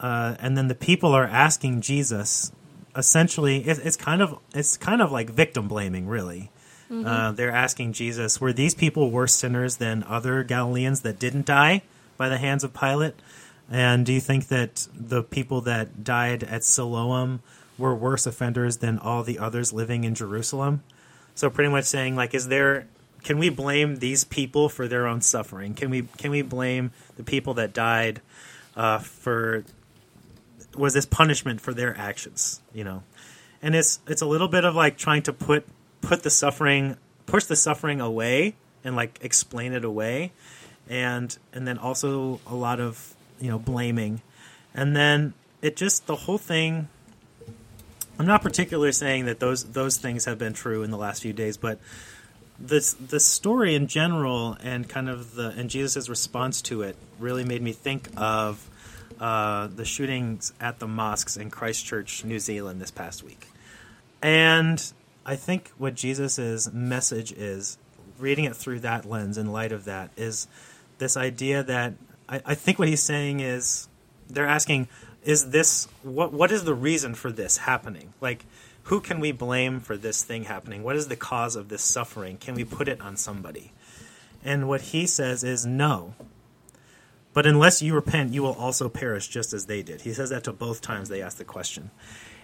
uh, 0.00 0.36
and 0.38 0.56
then 0.56 0.68
the 0.68 0.74
people 0.74 1.12
are 1.12 1.26
asking 1.26 1.80
Jesus. 1.80 2.52
Essentially, 2.94 3.60
it's 3.60 3.96
kind 3.96 4.20
of 4.20 4.38
it's 4.54 4.76
kind 4.76 5.00
of 5.00 5.10
like 5.10 5.30
victim 5.30 5.66
blaming, 5.66 6.06
really. 6.06 6.50
Uh, 6.92 7.32
they're 7.32 7.50
asking 7.50 7.94
Jesus, 7.94 8.40
were 8.40 8.52
these 8.52 8.74
people 8.74 9.10
worse 9.10 9.34
sinners 9.34 9.76
than 9.76 10.04
other 10.04 10.42
Galileans 10.42 11.00
that 11.00 11.18
didn't 11.18 11.46
die 11.46 11.82
by 12.16 12.28
the 12.28 12.38
hands 12.38 12.64
of 12.64 12.74
Pilate? 12.74 13.14
And 13.70 14.04
do 14.04 14.12
you 14.12 14.20
think 14.20 14.48
that 14.48 14.86
the 14.94 15.22
people 15.22 15.62
that 15.62 16.04
died 16.04 16.42
at 16.44 16.64
Siloam 16.64 17.40
were 17.78 17.94
worse 17.94 18.26
offenders 18.26 18.78
than 18.78 18.98
all 18.98 19.22
the 19.22 19.38
others 19.38 19.72
living 19.72 20.04
in 20.04 20.14
Jerusalem? 20.14 20.82
So 21.34 21.48
pretty 21.48 21.70
much 21.70 21.84
saying 21.84 22.14
like 22.14 22.34
is 22.34 22.48
there 22.48 22.86
can 23.22 23.38
we 23.38 23.48
blame 23.48 23.96
these 23.96 24.24
people 24.24 24.68
for 24.68 24.88
their 24.88 25.06
own 25.06 25.20
suffering? 25.20 25.74
Can 25.74 25.90
we 25.90 26.02
can 26.18 26.30
we 26.30 26.42
blame 26.42 26.92
the 27.16 27.22
people 27.22 27.54
that 27.54 27.72
died 27.72 28.20
uh, 28.76 28.98
for 28.98 29.64
was 30.76 30.94
this 30.94 31.06
punishment 31.06 31.60
for 31.60 31.72
their 31.72 31.96
actions, 31.96 32.60
you 32.74 32.84
know? 32.84 33.02
And 33.62 33.74
it's 33.74 34.00
it's 34.06 34.22
a 34.22 34.26
little 34.26 34.48
bit 34.48 34.64
of 34.64 34.74
like 34.74 34.98
trying 34.98 35.22
to 35.22 35.32
put 35.32 35.66
put 36.02 36.22
the 36.22 36.30
suffering 36.30 36.96
push 37.24 37.44
the 37.44 37.56
suffering 37.56 38.00
away 38.00 38.54
and 38.84 38.94
like 38.94 39.18
explain 39.22 39.72
it 39.72 39.84
away. 39.84 40.32
And 40.88 41.36
and 41.54 41.66
then 41.66 41.78
also 41.78 42.40
a 42.46 42.54
lot 42.54 42.80
of 42.80 43.14
you 43.40 43.48
know 43.48 43.58
blaming. 43.58 44.20
And 44.74 44.94
then 44.94 45.32
it 45.62 45.76
just 45.76 46.06
the 46.06 46.16
whole 46.16 46.38
thing 46.38 46.88
i'm 48.18 48.26
not 48.26 48.42
particularly 48.42 48.92
saying 48.92 49.24
that 49.24 49.40
those 49.40 49.64
those 49.72 49.96
things 49.96 50.26
have 50.26 50.36
been 50.36 50.52
true 50.52 50.82
in 50.82 50.90
the 50.90 50.98
last 50.98 51.22
few 51.22 51.32
days 51.32 51.56
but 51.56 51.78
this 52.58 52.92
the 52.94 53.18
story 53.18 53.74
in 53.74 53.86
general 53.86 54.56
and 54.62 54.88
kind 54.88 55.08
of 55.08 55.34
the 55.34 55.48
and 55.56 55.70
jesus' 55.70 56.08
response 56.08 56.60
to 56.60 56.82
it 56.82 56.96
really 57.18 57.44
made 57.44 57.62
me 57.62 57.72
think 57.72 58.08
of 58.16 58.68
uh, 59.20 59.68
the 59.68 59.84
shootings 59.84 60.52
at 60.60 60.78
the 60.80 60.88
mosques 60.88 61.36
in 61.36 61.48
christchurch 61.48 62.24
new 62.24 62.38
zealand 62.38 62.80
this 62.80 62.90
past 62.90 63.22
week. 63.22 63.46
And 64.20 64.92
I 65.24 65.36
think 65.36 65.70
what 65.78 65.94
Jesus' 65.94 66.72
message 66.72 67.32
is, 67.32 67.78
reading 68.18 68.44
it 68.44 68.56
through 68.56 68.80
that 68.80 69.04
lens 69.04 69.38
in 69.38 69.52
light 69.52 69.72
of 69.72 69.84
that, 69.84 70.10
is 70.16 70.48
this 70.98 71.16
idea 71.16 71.62
that 71.62 71.94
I, 72.28 72.42
I 72.44 72.54
think 72.54 72.78
what 72.78 72.88
he's 72.88 73.02
saying 73.02 73.40
is 73.40 73.88
they're 74.28 74.46
asking, 74.46 74.88
is 75.24 75.50
this 75.50 75.86
what 76.02 76.32
what 76.32 76.50
is 76.50 76.64
the 76.64 76.74
reason 76.74 77.14
for 77.14 77.30
this 77.30 77.58
happening? 77.58 78.12
Like 78.20 78.44
who 78.84 79.00
can 79.00 79.20
we 79.20 79.32
blame 79.32 79.80
for 79.80 79.96
this 79.96 80.22
thing 80.22 80.44
happening? 80.44 80.82
What 80.82 80.96
is 80.96 81.08
the 81.08 81.16
cause 81.16 81.56
of 81.56 81.68
this 81.68 81.82
suffering? 81.82 82.36
Can 82.36 82.54
we 82.54 82.64
put 82.64 82.88
it 82.88 83.00
on 83.00 83.16
somebody? 83.16 83.72
And 84.44 84.68
what 84.68 84.80
he 84.80 85.06
says 85.06 85.44
is 85.44 85.64
no. 85.64 86.14
But 87.32 87.46
unless 87.46 87.80
you 87.80 87.94
repent, 87.94 88.34
you 88.34 88.42
will 88.42 88.54
also 88.54 88.88
perish 88.88 89.28
just 89.28 89.52
as 89.52 89.66
they 89.66 89.82
did. 89.82 90.02
He 90.02 90.12
says 90.12 90.30
that 90.30 90.44
to 90.44 90.52
both 90.52 90.80
times 90.80 91.08
they 91.08 91.22
ask 91.22 91.38
the 91.38 91.44
question. 91.44 91.90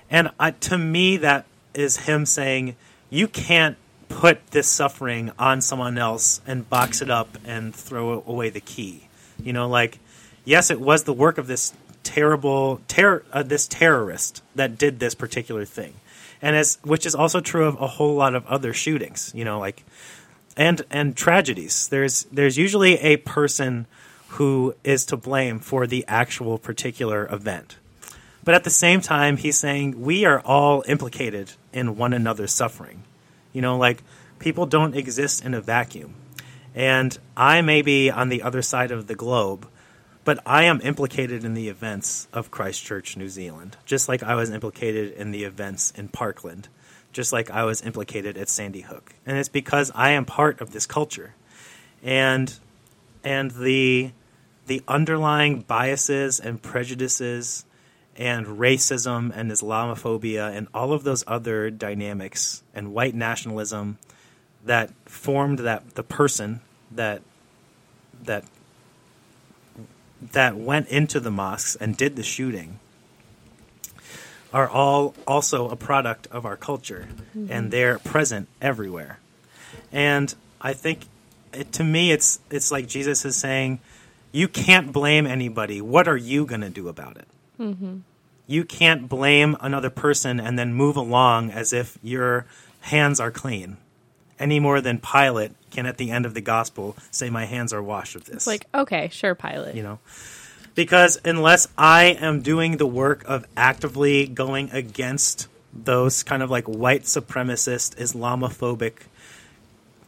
And 0.08 0.30
I, 0.40 0.52
to 0.52 0.78
me, 0.78 1.18
that 1.18 1.44
is 1.75 1.99
him 1.99 2.27
saying, 2.27 2.77
you 3.11 3.29
can't 3.29 3.77
put 4.09 4.49
this 4.49 4.67
suffering 4.67 5.31
on 5.39 5.61
someone 5.61 5.99
else 5.99 6.41
and 6.47 6.69
box 6.69 7.03
it 7.03 7.11
up 7.11 7.37
and 7.45 7.75
throw 7.75 8.23
away 8.27 8.51
the 8.51 8.61
key. 8.61 9.09
You 9.43 9.53
know, 9.53 9.69
like, 9.69 9.99
yes, 10.45 10.71
it 10.71 10.81
was 10.81 11.05
the 11.05 11.13
work 11.13 11.39
of 11.39 11.47
this 11.47 11.75
terrible, 12.03 12.81
ter- 12.89 13.25
uh, 13.33 13.43
this 13.43 13.67
terrorist 13.67 14.43
that 14.55 14.79
did 14.79 14.99
this 14.99 15.15
particular 15.15 15.65
thing. 15.65 15.95
And 16.41 16.57
as, 16.57 16.79
which 16.83 17.05
is 17.05 17.15
also 17.15 17.41
true 17.41 17.67
of 17.67 17.81
a 17.81 17.87
whole 17.87 18.15
lot 18.15 18.35
of 18.35 18.47
other 18.47 18.73
shootings, 18.73 19.33
you 19.35 19.45
know, 19.45 19.59
like, 19.59 19.85
and, 20.57 20.83
and 20.91 21.17
tragedies. 21.17 21.89
There's, 21.89 22.25
there's 22.25 22.57
usually 22.57 22.99
a 22.99 23.19
person 23.19 23.87
who 24.33 24.75
is 24.85 25.05
to 25.07 25.17
blame 25.17 25.59
for 25.59 25.87
the 25.87 26.05
actual 26.09 26.59
particular 26.59 27.29
event. 27.33 27.77
But 28.45 28.55
at 28.55 28.65
the 28.65 28.71
same 28.71 29.01
time, 29.01 29.37
he's 29.37 29.59
saying 29.59 30.01
we 30.01 30.25
are 30.25 30.41
all 30.41 30.83
implicated 30.87 31.53
in 31.73 31.97
one 31.97 32.13
another's 32.13 32.53
suffering. 32.53 33.05
You 33.53 33.63
know, 33.63 33.77
like 33.77 34.03
people 34.39 34.67
don't 34.67 34.97
exist 34.97 35.45
in 35.45 35.55
a 35.55 35.61
vacuum. 35.61 36.15
And 36.75 37.19
I 37.37 37.61
may 37.61 37.83
be 37.83 38.11
on 38.11 38.29
the 38.29 38.43
other 38.43 38.63
side 38.63 38.91
of 38.91 39.07
the 39.07 39.15
globe, 39.15 39.67
but 40.25 40.39
I 40.45 40.65
am 40.65 40.81
implicated 40.83 41.45
in 41.45 41.55
the 41.55 41.69
events 41.69 42.29
of 42.33 42.51
Christchurch, 42.51 43.17
New 43.17 43.29
Zealand, 43.29 43.77
just 43.85 44.09
like 44.09 44.23
I 44.23 44.35
was 44.35 44.51
implicated 44.51 45.15
in 45.15 45.31
the 45.31 45.45
events 45.45 45.93
in 45.97 46.09
Parkland, 46.09 46.69
just 47.13 47.33
like 47.33 47.51
I 47.51 47.65
was 47.65 47.83
implicated 47.83 48.37
at 48.37 48.49
Sandy 48.49 48.83
Hook. 48.83 49.15
And 49.27 49.39
it's 49.39 49.49
because 49.49 49.91
I 49.95 50.11
am 50.11 50.25
part 50.25 50.61
of 50.61 50.73
this 50.73 50.87
culture. 50.87 51.35
And 52.03 52.57
and 53.25 53.51
the 53.51 54.13
the 54.67 54.83
underlying 54.87 55.63
biases 55.63 56.39
and 56.39 56.63
prejudices 56.63 57.65
and 58.19 58.47
racism 58.47 59.31
and 59.33 59.51
Islamophobia 59.51 60.55
and 60.55 60.67
all 60.75 60.93
of 60.93 61.05
those 61.05 61.23
other 61.29 61.71
dynamics 61.71 62.65
and 62.75 62.93
white 62.93 63.15
nationalism 63.15 63.97
that 64.65 64.91
formed 65.07 65.61
that 65.61 65.95
the 65.95 66.03
person 66.03 66.61
that 66.91 67.23
that 68.25 68.45
that 70.33 70.57
went 70.57 70.89
into 70.89 71.21
the 71.21 71.31
mosques 71.31 71.77
and 71.77 71.97
did 71.97 72.17
the 72.17 72.25
shooting 72.25 72.81
are 74.53 74.69
all 74.69 75.15
also 75.25 75.69
a 75.69 75.77
product 75.77 76.27
of 76.33 76.45
our 76.45 76.57
culture 76.57 77.07
mm-hmm. 77.37 77.53
and 77.53 77.71
they're 77.71 78.01
present 78.01 78.49
everywhere. 78.61 79.21
And 79.93 80.35
i 80.61 80.73
think 80.73 81.07
it, 81.53 81.73
to 81.73 81.85
me 81.85 82.11
it's 82.11 82.41
it's 82.51 82.73
like 82.73 82.89
jesus 82.89 83.25
is 83.25 83.37
saying 83.37 83.79
you 84.33 84.49
can't 84.49 84.93
blame 84.93 85.27
anybody. 85.27 85.81
What 85.81 86.07
are 86.07 86.17
you 86.17 86.45
going 86.45 86.61
to 86.61 86.69
do 86.69 86.89
about 86.89 87.17
it 87.17 87.29
Mm-hmm. 87.59 87.99
you 88.47 88.65
can't 88.65 89.09
blame 89.09 89.57
another 89.61 89.91
person 89.91 90.38
and 90.41 90.59
then 90.59 90.73
move 90.75 90.97
along 90.97 91.50
as 91.50 91.73
if 91.73 91.99
your 92.03 92.47
hands 92.83 93.19
are 93.21 93.31
clean 93.31 93.77
any 94.38 94.61
more 94.61 94.81
than 94.81 94.99
Pilate 94.99 95.53
can 95.71 95.87
at 95.87 95.97
the 95.97 96.11
end 96.11 96.25
of 96.27 96.35
the 96.35 96.41
gospel 96.41 96.97
say 97.11 97.31
my 97.31 97.45
hands 97.45 97.73
are 97.73 97.83
washed 97.83 98.15
of 98.15 98.25
this. 98.25 98.37
It's 98.37 98.47
like, 98.47 98.67
okay, 98.75 99.09
sure, 99.12 99.35
Pilate. 99.35 99.75
you 99.75 99.83
know. 99.83 99.99
Because 100.75 101.21
unless 101.25 101.67
I 101.77 102.05
am 102.05 102.41
doing 102.41 102.77
the 102.77 102.87
work 102.87 103.25
of 103.27 103.47
actively 103.57 104.27
going 104.27 104.71
against 104.71 105.49
those 105.73 106.23
kind 106.23 106.43
of 106.43 106.50
like 106.50 106.65
white 106.67 107.03
supremacist 107.03 107.97
Islamophobic 107.97 108.93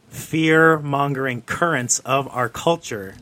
fear 0.09 0.79
mongering 0.79 1.41
currents 1.41 1.99
of 1.99 2.27
our 2.29 2.47
culture, 2.49 3.15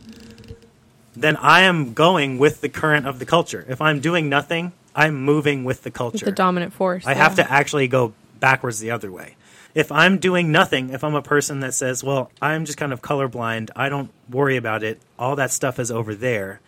then 1.21 1.35
I 1.37 1.61
am 1.61 1.93
going 1.93 2.37
with 2.37 2.61
the 2.61 2.69
current 2.69 3.07
of 3.07 3.19
the 3.19 3.25
culture. 3.25 3.65
If 3.67 3.81
I'm 3.81 3.99
doing 3.99 4.29
nothing, 4.29 4.71
I'm 4.95 5.15
moving 5.21 5.63
with 5.63 5.83
the 5.83 5.91
culture. 5.91 6.25
the 6.25 6.31
dominant 6.31 6.73
force. 6.73 7.05
I 7.05 7.13
have 7.13 7.35
to 7.35 7.51
actually 7.51 7.87
go 7.87 8.13
backwards 8.39 8.79
the 8.79 8.91
other 8.91 9.11
way. 9.11 9.35
If 9.75 9.91
I'm 9.91 10.17
doing 10.17 10.51
nothing, 10.51 10.89
if 10.89 11.03
I'm 11.03 11.15
a 11.15 11.21
person 11.21 11.59
that 11.59 11.73
says, 11.73 12.03
well, 12.03 12.31
I'm 12.41 12.65
just 12.65 12.77
kind 12.77 12.91
of 12.91 13.01
colorblind, 13.01 13.69
I 13.75 13.87
don't 13.89 14.09
worry 14.29 14.57
about 14.57 14.83
it, 14.83 14.99
all 15.17 15.35
that 15.35 15.51
stuff 15.51 15.79
is 15.79 15.91
over 15.91 16.15
there, 16.15 16.59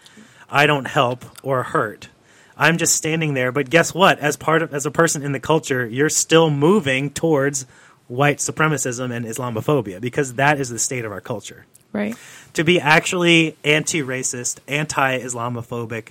I 0.50 0.68
don't 0.68 0.86
help 0.86 1.26
or 1.44 1.64
hurt. 1.64 2.10
I'm 2.56 2.78
just 2.78 2.96
standing 2.96 3.34
there, 3.34 3.52
but 3.52 3.70
guess 3.72 3.94
what? 3.94 4.20
As 4.20 4.38
part 4.38 4.62
of 4.62 4.74
as 4.74 4.86
a 4.86 4.92
person 4.92 5.24
in 5.24 5.32
the 5.32 5.40
culture, 5.40 5.88
you're 5.88 6.10
still 6.10 6.52
moving 6.52 7.10
towards 7.10 7.66
white 8.08 8.38
supremacism 8.38 9.12
and 9.12 9.26
Islamophobia 9.26 10.00
because 10.00 10.36
that 10.36 10.60
is 10.60 10.70
the 10.70 10.78
state 10.78 11.06
of 11.06 11.12
our 11.12 11.22
culture 11.22 11.66
Right. 11.94 12.16
to 12.54 12.64
be 12.64 12.80
actually 12.80 13.58
anti-racist, 13.64 14.60
anti-Islamophobic, 14.68 16.10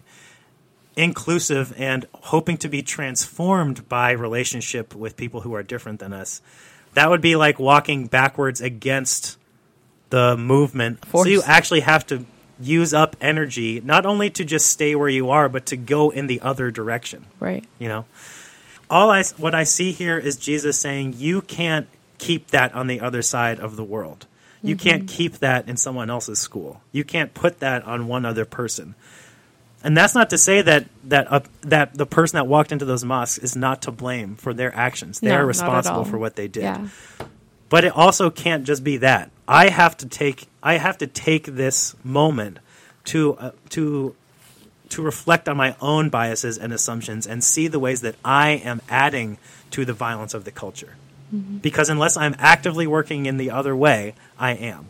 inclusive, 0.96 1.72
and 1.76 2.06
hoping 2.14 2.56
to 2.58 2.68
be 2.68 2.82
transformed 2.82 3.88
by 3.88 4.10
relationship 4.12 4.94
with 4.94 5.16
people 5.16 5.42
who 5.42 5.54
are 5.54 5.62
different 5.62 6.00
than 6.00 6.12
us. 6.12 6.42
That 6.94 7.08
would 7.10 7.20
be 7.20 7.36
like 7.36 7.58
walking 7.58 8.06
backwards 8.06 8.60
against 8.60 9.38
the 10.10 10.36
movement. 10.36 10.98
So 11.12 11.24
you 11.26 11.42
actually 11.44 11.80
have 11.80 12.04
to 12.08 12.26
use 12.60 12.92
up 12.92 13.16
energy, 13.20 13.80
not 13.80 14.04
only 14.04 14.28
to 14.30 14.44
just 14.44 14.66
stay 14.68 14.94
where 14.94 15.08
you 15.08 15.30
are, 15.30 15.48
but 15.48 15.66
to 15.66 15.76
go 15.76 16.10
in 16.10 16.26
the 16.26 16.40
other 16.40 16.70
direction 16.70 17.24
Right. 17.38 17.64
you 17.78 17.88
know 17.88 18.04
all 18.90 19.08
i 19.10 19.22
what 19.38 19.54
i 19.54 19.62
see 19.64 19.92
here 19.92 20.18
is 20.18 20.36
jesus 20.36 20.76
saying 20.76 21.14
you 21.16 21.40
can't 21.40 21.86
keep 22.18 22.48
that 22.48 22.74
on 22.74 22.86
the 22.88 23.00
other 23.00 23.22
side 23.22 23.58
of 23.60 23.76
the 23.76 23.84
world 23.84 24.26
you 24.62 24.76
can't 24.76 25.08
keep 25.08 25.34
that 25.38 25.68
in 25.68 25.76
someone 25.76 26.10
else's 26.10 26.38
school 26.38 26.80
you 26.92 27.04
can't 27.04 27.32
put 27.34 27.60
that 27.60 27.82
on 27.84 28.06
one 28.06 28.24
other 28.24 28.44
person 28.44 28.94
And 29.82 29.96
that's 29.96 30.14
not 30.14 30.28
to 30.30 30.38
say 30.38 30.60
that 30.62 30.84
that 31.04 31.32
uh, 31.32 31.40
that 31.62 31.94
the 31.94 32.04
person 32.06 32.36
that 32.36 32.46
walked 32.46 32.70
into 32.72 32.84
those 32.84 33.04
mosques 33.04 33.38
is 33.38 33.56
not 33.56 33.82
to 33.82 33.90
blame 33.90 34.36
for 34.36 34.52
their 34.52 34.74
actions. 34.76 35.22
No, 35.22 35.30
They're 35.30 35.46
responsible 35.46 36.04
for 36.04 36.18
what 36.18 36.36
they 36.36 36.48
did. 36.48 36.64
Yeah. 36.64 36.88
But 37.70 37.84
it 37.84 37.96
also 37.96 38.28
can't 38.30 38.64
just 38.64 38.84
be 38.84 38.98
that. 38.98 39.30
I 39.48 39.68
have 39.70 39.96
to 39.98 40.06
take 40.06 40.48
I 40.62 40.74
have 40.76 40.98
to 40.98 41.06
take 41.06 41.46
this 41.46 41.96
moment 42.04 42.58
to 43.04 43.34
uh, 43.36 43.50
to 43.70 44.14
to 44.90 45.02
reflect 45.02 45.48
on 45.48 45.56
my 45.56 45.74
own 45.80 46.10
biases 46.10 46.58
and 46.58 46.72
assumptions 46.74 47.26
and 47.26 47.42
see 47.42 47.68
the 47.68 47.78
ways 47.78 48.00
that 48.02 48.16
I 48.22 48.50
am 48.50 48.82
adding 48.88 49.38
to 49.70 49.84
the 49.84 49.94
violence 49.94 50.34
of 50.34 50.44
the 50.44 50.50
culture. 50.50 50.96
Because 51.62 51.88
unless 51.88 52.16
I'm 52.16 52.34
actively 52.38 52.86
working 52.86 53.26
in 53.26 53.36
the 53.36 53.50
other 53.50 53.76
way, 53.76 54.14
I 54.38 54.52
am. 54.52 54.86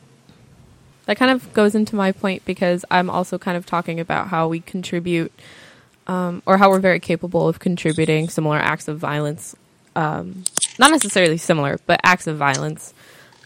that 1.07 1.17
kind 1.17 1.31
of 1.33 1.53
goes 1.53 1.75
into 1.75 1.97
my 1.97 2.13
point 2.13 2.45
because 2.45 2.85
I'm 2.91 3.11
also 3.11 3.37
kind 3.37 3.57
of 3.57 3.67
talking 3.67 4.01
about 4.01 4.29
how 4.29 4.49
we 4.49 4.61
contribute 4.61 5.33
um, 6.07 6.43
or 6.47 6.57
how 6.59 6.71
we're 6.71 6.81
very 6.81 7.01
capable 7.01 7.49
of 7.49 7.59
contributing 7.59 8.29
similar 8.29 8.57
acts 8.59 8.89
of 8.89 8.99
violence. 8.99 9.55
Um, 9.97 10.45
not 10.79 10.91
necessarily 10.93 11.37
similar, 11.37 11.79
but 11.87 12.01
acts 12.05 12.27
of 12.27 12.37
violence. 12.37 12.95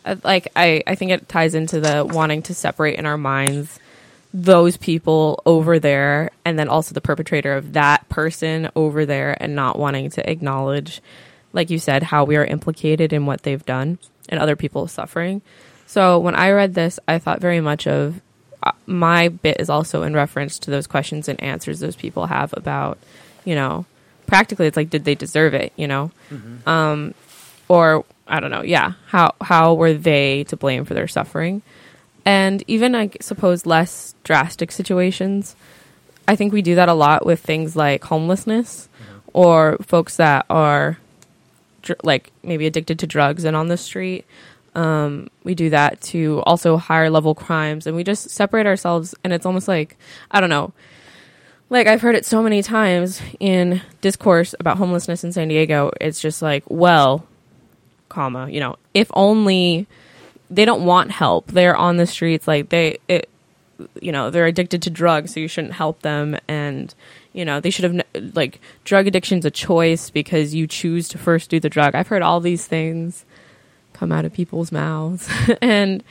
Uh, 0.04 0.16
Like 0.22 0.48
I, 0.54 0.82
I 0.86 0.94
think 0.94 1.10
it 1.10 1.28
ties 1.28 1.54
into 1.54 1.80
the 1.80 2.04
wanting 2.04 2.42
to 2.42 2.54
separate 2.54 2.98
in 2.98 3.06
our 3.06 3.16
minds 3.18 3.80
those 4.32 4.76
people 4.76 5.42
over 5.46 5.78
there 5.78 6.30
and 6.44 6.58
then 6.58 6.68
also 6.68 6.92
the 6.92 7.00
perpetrator 7.00 7.54
of 7.56 7.72
that 7.74 8.08
person 8.08 8.68
over 8.76 9.06
there 9.06 9.36
and 9.40 9.54
not 9.54 9.78
wanting 9.78 10.10
to 10.10 10.28
acknowledge 10.30 11.00
like 11.54 11.70
you 11.70 11.78
said 11.78 12.02
how 12.02 12.24
we 12.24 12.36
are 12.36 12.44
implicated 12.44 13.12
in 13.12 13.24
what 13.24 13.42
they've 13.44 13.64
done 13.64 13.98
and 14.28 14.38
other 14.38 14.56
people's 14.56 14.92
suffering. 14.92 15.40
So 15.86 16.18
when 16.18 16.34
i 16.34 16.50
read 16.50 16.74
this 16.74 16.98
i 17.06 17.18
thought 17.18 17.40
very 17.40 17.60
much 17.60 17.86
of 17.86 18.20
uh, 18.62 18.72
my 18.86 19.28
bit 19.28 19.60
is 19.60 19.70
also 19.70 20.02
in 20.02 20.14
reference 20.14 20.58
to 20.60 20.70
those 20.70 20.86
questions 20.86 21.28
and 21.28 21.40
answers 21.42 21.80
those 21.80 21.96
people 21.96 22.26
have 22.26 22.52
about 22.56 22.98
you 23.44 23.54
know 23.54 23.84
practically 24.26 24.66
it's 24.66 24.76
like 24.76 24.90
did 24.90 25.04
they 25.04 25.14
deserve 25.14 25.54
it 25.54 25.72
you 25.76 25.86
know? 25.86 26.10
Um 26.66 27.14
or 27.68 28.04
i 28.26 28.40
don't 28.40 28.50
know 28.50 28.62
yeah 28.62 28.92
how 29.06 29.34
how 29.40 29.74
were 29.74 29.92
they 29.94 30.44
to 30.44 30.56
blame 30.56 30.84
for 30.84 30.94
their 30.94 31.08
suffering? 31.08 31.62
And 32.26 32.64
even 32.66 32.94
I 32.94 33.10
suppose 33.20 33.66
less 33.66 34.14
drastic 34.24 34.72
situations. 34.72 35.54
I 36.26 36.36
think 36.36 36.54
we 36.54 36.62
do 36.62 36.74
that 36.76 36.88
a 36.88 36.94
lot 36.94 37.26
with 37.26 37.40
things 37.40 37.76
like 37.76 38.02
homelessness 38.04 38.88
or 39.34 39.76
folks 39.82 40.16
that 40.16 40.46
are 40.48 40.96
dr- 41.84 42.00
like 42.02 42.32
maybe 42.42 42.66
addicted 42.66 42.98
to 42.98 43.06
drugs 43.06 43.44
and 43.44 43.54
on 43.56 43.68
the 43.68 43.76
street. 43.76 44.24
Um, 44.74 45.28
we 45.44 45.54
do 45.54 45.70
that 45.70 46.00
to 46.02 46.42
also 46.46 46.76
higher 46.76 47.08
level 47.08 47.34
crimes, 47.34 47.86
and 47.86 47.94
we 47.94 48.02
just 48.02 48.30
separate 48.30 48.66
ourselves. 48.66 49.14
And 49.22 49.32
it's 49.32 49.46
almost 49.46 49.68
like 49.68 49.96
I 50.30 50.40
don't 50.40 50.50
know. 50.50 50.72
Like 51.70 51.86
I've 51.86 52.02
heard 52.02 52.16
it 52.16 52.26
so 52.26 52.42
many 52.42 52.62
times 52.62 53.22
in 53.38 53.82
discourse 54.00 54.54
about 54.58 54.78
homelessness 54.78 55.22
in 55.22 55.32
San 55.32 55.48
Diego. 55.48 55.92
It's 56.00 56.20
just 56.20 56.42
like, 56.42 56.64
well, 56.68 57.26
comma, 58.08 58.48
you 58.50 58.60
know, 58.60 58.76
if 58.92 59.10
only 59.14 59.86
they 60.50 60.64
don't 60.64 60.84
want 60.84 61.10
help. 61.10 61.46
They're 61.48 61.76
on 61.76 61.96
the 61.96 62.06
streets 62.06 62.48
like 62.48 62.68
they 62.70 62.98
it 63.08 63.28
you 64.00 64.12
know, 64.12 64.30
they're 64.30 64.46
addicted 64.46 64.82
to 64.82 64.90
drugs, 64.90 65.34
so 65.34 65.40
you 65.40 65.48
shouldn't 65.48 65.74
help 65.74 66.02
them 66.02 66.38
and 66.48 66.94
you 67.34 67.44
know, 67.44 67.60
they 67.60 67.68
should 67.68 67.84
have 67.84 68.34
like 68.34 68.60
drug 68.84 69.06
addiction's 69.06 69.44
a 69.44 69.50
choice 69.50 70.08
because 70.08 70.54
you 70.54 70.66
choose 70.66 71.08
to 71.08 71.18
first 71.18 71.50
do 71.50 71.60
the 71.60 71.68
drug. 71.68 71.94
I've 71.94 72.08
heard 72.08 72.22
all 72.22 72.40
these 72.40 72.66
things 72.66 73.26
come 73.92 74.10
out 74.10 74.24
of 74.24 74.32
people's 74.32 74.72
mouths 74.72 75.28
and 75.62 76.02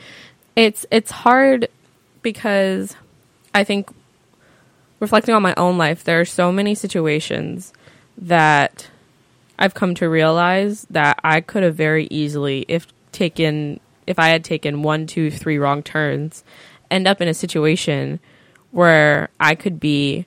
it's 0.54 0.86
it's 0.90 1.10
hard 1.10 1.68
because 2.22 2.94
I 3.54 3.64
think 3.64 3.90
reflecting 5.00 5.34
on 5.34 5.42
my 5.42 5.54
own 5.56 5.78
life, 5.78 6.04
there 6.04 6.20
are 6.20 6.24
so 6.24 6.52
many 6.52 6.74
situations 6.74 7.72
that 8.16 8.88
I've 9.58 9.74
come 9.74 9.94
to 9.96 10.08
realize 10.08 10.86
that 10.90 11.18
I 11.22 11.40
could 11.40 11.62
have 11.62 11.74
very 11.74 12.06
easily, 12.10 12.64
if 12.68 12.86
taken, 13.12 13.80
if 14.06 14.18
I 14.18 14.28
had 14.28 14.44
taken 14.44 14.82
one, 14.82 15.06
two, 15.06 15.30
three 15.30 15.58
wrong 15.58 15.82
turns, 15.82 16.44
end 16.90 17.06
up 17.06 17.20
in 17.20 17.28
a 17.28 17.34
situation 17.34 18.20
where 18.72 19.28
I 19.38 19.54
could 19.54 19.78
be 19.78 20.26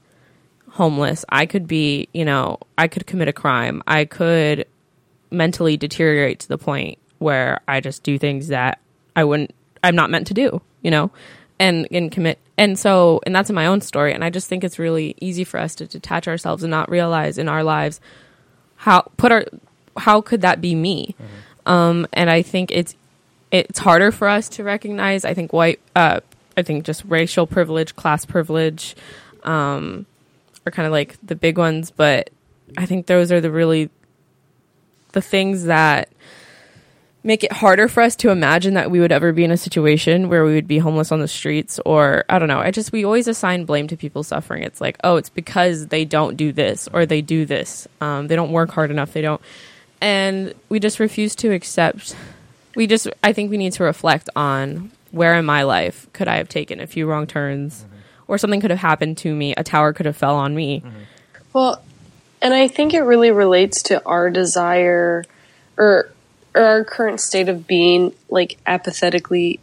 homeless. 0.77 1.25
I 1.29 1.45
could 1.45 1.67
be, 1.67 2.07
you 2.13 2.25
know, 2.25 2.59
I 2.77 2.87
could 2.87 3.05
commit 3.05 3.27
a 3.27 3.33
crime. 3.33 3.83
I 3.87 4.05
could 4.05 4.65
mentally 5.29 5.75
deteriorate 5.75 6.39
to 6.39 6.47
the 6.47 6.57
point 6.57 6.97
where 7.19 7.61
I 7.67 7.81
just 7.81 8.03
do 8.03 8.17
things 8.17 8.47
that 8.47 8.79
I 9.15 9.23
wouldn't, 9.23 9.53
I'm 9.83 9.95
not 9.95 10.09
meant 10.09 10.27
to 10.27 10.33
do, 10.33 10.61
you 10.81 10.91
know, 10.91 11.11
and, 11.59 11.87
and 11.91 12.11
commit. 12.11 12.39
And 12.57 12.77
so, 12.77 13.19
and 13.25 13.35
that's 13.35 13.49
in 13.49 13.55
my 13.55 13.65
own 13.65 13.81
story. 13.81 14.13
And 14.13 14.23
I 14.23 14.29
just 14.29 14.47
think 14.47 14.63
it's 14.63 14.79
really 14.79 15.15
easy 15.19 15.43
for 15.43 15.59
us 15.59 15.75
to 15.75 15.87
detach 15.87 16.27
ourselves 16.27 16.63
and 16.63 16.71
not 16.71 16.89
realize 16.89 17.37
in 17.37 17.49
our 17.49 17.63
lives 17.63 17.99
how 18.77 19.01
put 19.17 19.31
our 19.31 19.45
how 19.97 20.21
could 20.21 20.41
that 20.41 20.61
be 20.61 20.73
me 20.75 21.15
um 21.65 22.07
and 22.13 22.29
i 22.29 22.41
think 22.41 22.71
it's 22.71 22.95
it's 23.51 23.79
harder 23.79 24.11
for 24.11 24.27
us 24.27 24.47
to 24.47 24.63
recognize 24.63 25.25
i 25.25 25.33
think 25.33 25.51
white 25.51 25.79
uh 25.95 26.19
i 26.55 26.61
think 26.61 26.85
just 26.85 27.03
racial 27.05 27.45
privilege 27.45 27.95
class 27.95 28.25
privilege 28.25 28.95
um 29.43 30.05
are 30.67 30.71
kind 30.71 30.85
of 30.85 30.91
like 30.91 31.17
the 31.25 31.35
big 31.35 31.57
ones 31.57 31.91
but 31.91 32.29
i 32.77 32.85
think 32.85 33.05
those 33.05 33.31
are 33.31 33.41
the 33.41 33.51
really 33.51 33.89
the 35.13 35.21
things 35.21 35.65
that 35.65 36.09
make 37.27 37.43
it 37.43 37.51
harder 37.51 37.89
for 37.89 38.01
us 38.01 38.15
to 38.15 38.29
imagine 38.29 38.75
that 38.75 38.89
we 38.89 39.01
would 39.01 39.11
ever 39.11 39.33
be 39.33 39.43
in 39.43 39.51
a 39.51 39.57
situation 39.57 40.29
where 40.29 40.45
we 40.45 40.53
would 40.53 40.67
be 40.67 40.77
homeless 40.77 41.11
on 41.11 41.19
the 41.19 41.27
streets 41.27 41.77
or 41.85 42.23
I 42.29 42.39
don't 42.39 42.47
know. 42.47 42.59
I 42.59 42.71
just 42.71 42.93
we 42.93 43.03
always 43.03 43.27
assign 43.27 43.65
blame 43.65 43.87
to 43.89 43.97
people 43.97 44.23
suffering. 44.23 44.63
It's 44.63 44.79
like, 44.79 44.97
oh, 45.03 45.17
it's 45.17 45.29
because 45.29 45.87
they 45.87 46.05
don't 46.05 46.37
do 46.37 46.53
this 46.53 46.87
or 46.93 47.05
they 47.05 47.21
do 47.21 47.45
this. 47.45 47.85
Um, 47.99 48.27
they 48.27 48.37
don't 48.37 48.53
work 48.53 48.71
hard 48.71 48.91
enough. 48.91 49.11
They 49.11 49.21
don't, 49.21 49.41
and 49.99 50.53
we 50.69 50.79
just 50.79 51.01
refuse 51.01 51.35
to 51.37 51.51
accept. 51.51 52.15
We 52.75 52.87
just 52.87 53.09
I 53.21 53.33
think 53.33 53.51
we 53.51 53.57
need 53.57 53.73
to 53.73 53.83
reflect 53.83 54.29
on 54.33 54.91
where 55.11 55.35
in 55.35 55.43
my 55.43 55.63
life 55.63 56.07
could 56.13 56.29
I 56.29 56.37
have 56.37 56.47
taken 56.47 56.79
a 56.79 56.87
few 56.87 57.07
wrong 57.07 57.27
turns, 57.27 57.85
or 58.27 58.37
something 58.37 58.61
could 58.61 58.71
have 58.71 58.79
happened 58.79 59.17
to 59.19 59.33
me. 59.33 59.53
A 59.55 59.63
tower 59.63 59.93
could 59.93 60.05
have 60.05 60.17
fell 60.17 60.35
on 60.35 60.55
me. 60.55 60.83
Well, 61.53 61.81
and 62.41 62.53
I 62.53 62.67
think 62.67 62.93
it 62.93 63.01
really 63.01 63.31
relates 63.31 63.83
to 63.83 64.03
our 64.05 64.29
desire 64.29 65.25
or, 65.77 66.11
or 66.53 66.61
our 66.61 66.83
current 66.83 67.19
state 67.19 67.49
of 67.49 67.67
being 67.67 68.13
like 68.29 68.57
apathetically 68.65 69.59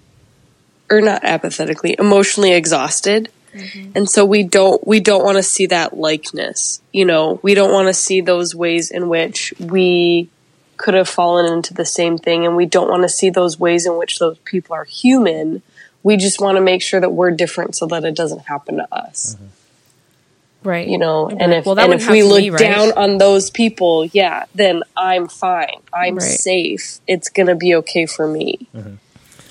or 0.91 1.01
not 1.01 1.25
apathetically, 1.25 1.97
emotionally 1.99 2.53
exhausted. 2.53 3.31
Mm-hmm. 3.53 3.93
And 3.95 4.11
so 4.11 4.25
we 4.25 4.43
don't 4.43 4.85
we 4.87 5.01
don't 5.01 5.25
want 5.25 5.37
to 5.37 5.43
see 5.43 5.67
that 5.67 5.97
likeness. 5.97 6.83
You 6.93 7.05
know, 7.05 7.39
we 7.43 7.55
don't 7.55 7.73
want 7.73 7.89
to 7.89 7.95
see 7.95 8.21
those 8.21 8.55
ways 8.55 8.91
in 8.91 9.09
which 9.09 9.55
we 9.61 10.29
could 10.77 10.95
have 10.95 11.09
fallen 11.09 11.53
into 11.53 11.73
the 11.73 11.85
same 11.85 12.19
thing 12.19 12.45
and 12.45 12.57
we 12.57 12.67
don't 12.67 12.89
want 12.89 13.03
to 13.03 13.09
see 13.09 13.31
those 13.31 13.59
ways 13.59 13.87
in 13.87 13.97
which 13.97 14.19
those 14.19 14.39
people 14.39 14.75
are 14.75 14.85
human. 14.85 15.63
We 16.05 16.17
just 16.17 16.41
want 16.41 16.57
to 16.57 16.61
make 16.61 16.83
sure 16.83 17.01
that 17.01 17.11
we're 17.13 17.33
different 17.33 17.75
so 17.75 17.87
that 17.87 18.05
it 18.05 18.15
doesn't 18.15 18.47
happen 18.47 18.77
to 18.77 18.87
us 18.95 19.37
Right. 20.63 20.87
you 20.89 20.97
know 20.97 21.29
and 21.29 21.53
if, 21.53 21.67
Well, 21.67 21.79
and 21.79 21.93
if 21.93 22.09
we 22.09 22.23
look 22.23 22.39
be, 22.41 22.49
right? 22.51 22.59
down 22.59 22.93
on 22.93 23.19
those 23.19 23.51
people 23.51 24.07
yeah 24.07 24.45
then 24.55 24.83
i'm 24.97 25.29
fine 25.29 25.81
i'm 25.93 26.15
Right. 26.17 26.23
safe 26.23 27.01
it's 27.07 27.29
gonna 27.29 27.55
be 27.55 27.75
okay 27.77 28.07
for 28.07 28.27
me 28.27 28.67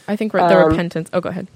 I 0.08 0.16
think 0.16 0.34
re- 0.34 0.42
the 0.42 0.58
Um, 0.58 0.70
repentance. 0.70 1.10
Oh, 1.14 1.22
go 1.22 1.30
ahead. 1.30 1.48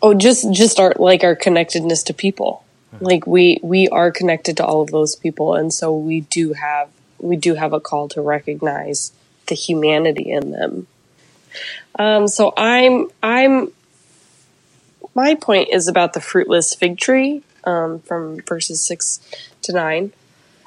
oh 0.00 0.14
just 0.14 0.50
just 0.52 0.80
our 0.80 0.94
like 0.96 1.22
our 1.22 1.34
connectedness 1.36 2.02
to 2.04 2.14
people 2.14 2.64
like 3.00 3.26
we 3.26 3.58
we 3.62 3.88
are 3.88 4.10
connected 4.10 4.56
to 4.56 4.64
all 4.64 4.80
of 4.80 4.90
those 4.90 5.16
people 5.16 5.54
and 5.54 5.72
so 5.74 5.94
we 5.94 6.22
do 6.22 6.54
have 6.54 6.88
we 7.18 7.36
do 7.36 7.54
have 7.54 7.74
a 7.74 7.80
call 7.80 8.08
to 8.08 8.22
recognize 8.22 9.12
the 9.48 9.54
humanity 9.54 10.30
in 10.30 10.50
them 10.52 10.86
um 11.98 12.26
so 12.26 12.54
i'm 12.56 13.08
i'm 13.22 13.70
my 15.16 15.34
point 15.34 15.70
is 15.72 15.88
about 15.88 16.12
the 16.12 16.20
fruitless 16.20 16.74
fig 16.74 16.98
tree 16.98 17.42
um, 17.64 18.00
from 18.00 18.38
verses 18.42 18.82
six 18.82 19.18
to 19.62 19.72
nine. 19.72 20.12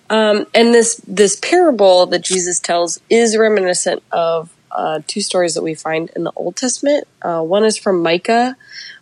Um, 0.10 0.48
and 0.56 0.74
this 0.74 0.96
this 1.08 1.36
parable 1.36 2.08
that 2.08 2.24
Jesus 2.24 2.60
tells 2.60 3.00
is 3.12 3.38
reminiscent 3.38 4.02
of 4.12 4.50
uh, 4.72 5.02
two 5.06 5.22
stories 5.22 5.54
that 5.54 5.62
we 5.62 5.76
find 5.76 6.10
in 6.16 6.24
the 6.24 6.32
Old 6.36 6.56
Testament. 6.56 7.08
Uh, 7.22 7.42
one 7.42 7.64
is 7.64 7.78
from 7.78 8.02
Micah, 8.02 8.58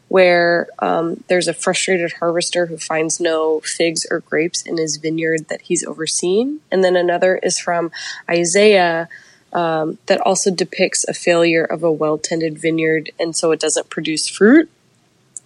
where 0.10 0.68
um, 0.80 1.24
there's 1.30 1.48
a 1.48 1.54
frustrated 1.54 2.12
harvester 2.20 2.66
who 2.66 2.78
finds 2.78 3.22
no 3.22 3.62
figs 3.62 4.06
or 4.12 4.20
grapes 4.20 4.62
in 4.62 4.78
his 4.78 4.98
vineyard 4.98 5.48
that 5.48 5.62
he's 5.62 5.86
overseen, 5.86 6.60
and 6.70 6.84
then 6.84 6.98
another 6.98 7.38
is 7.38 7.58
from 7.58 7.90
Isaiah. 8.30 9.08
Um, 9.54 9.98
that 10.08 10.20
also 10.20 10.52
depicts 10.52 11.06
a 11.08 11.14
failure 11.14 11.64
of 11.64 11.82
a 11.82 11.92
well 11.92 12.18
tended 12.18 12.60
vineyard, 12.60 13.12
and 13.18 13.34
so 13.34 13.54
it 13.54 13.62
doesn't 13.62 13.90
produce 13.90 14.28
fruit. 14.28 14.70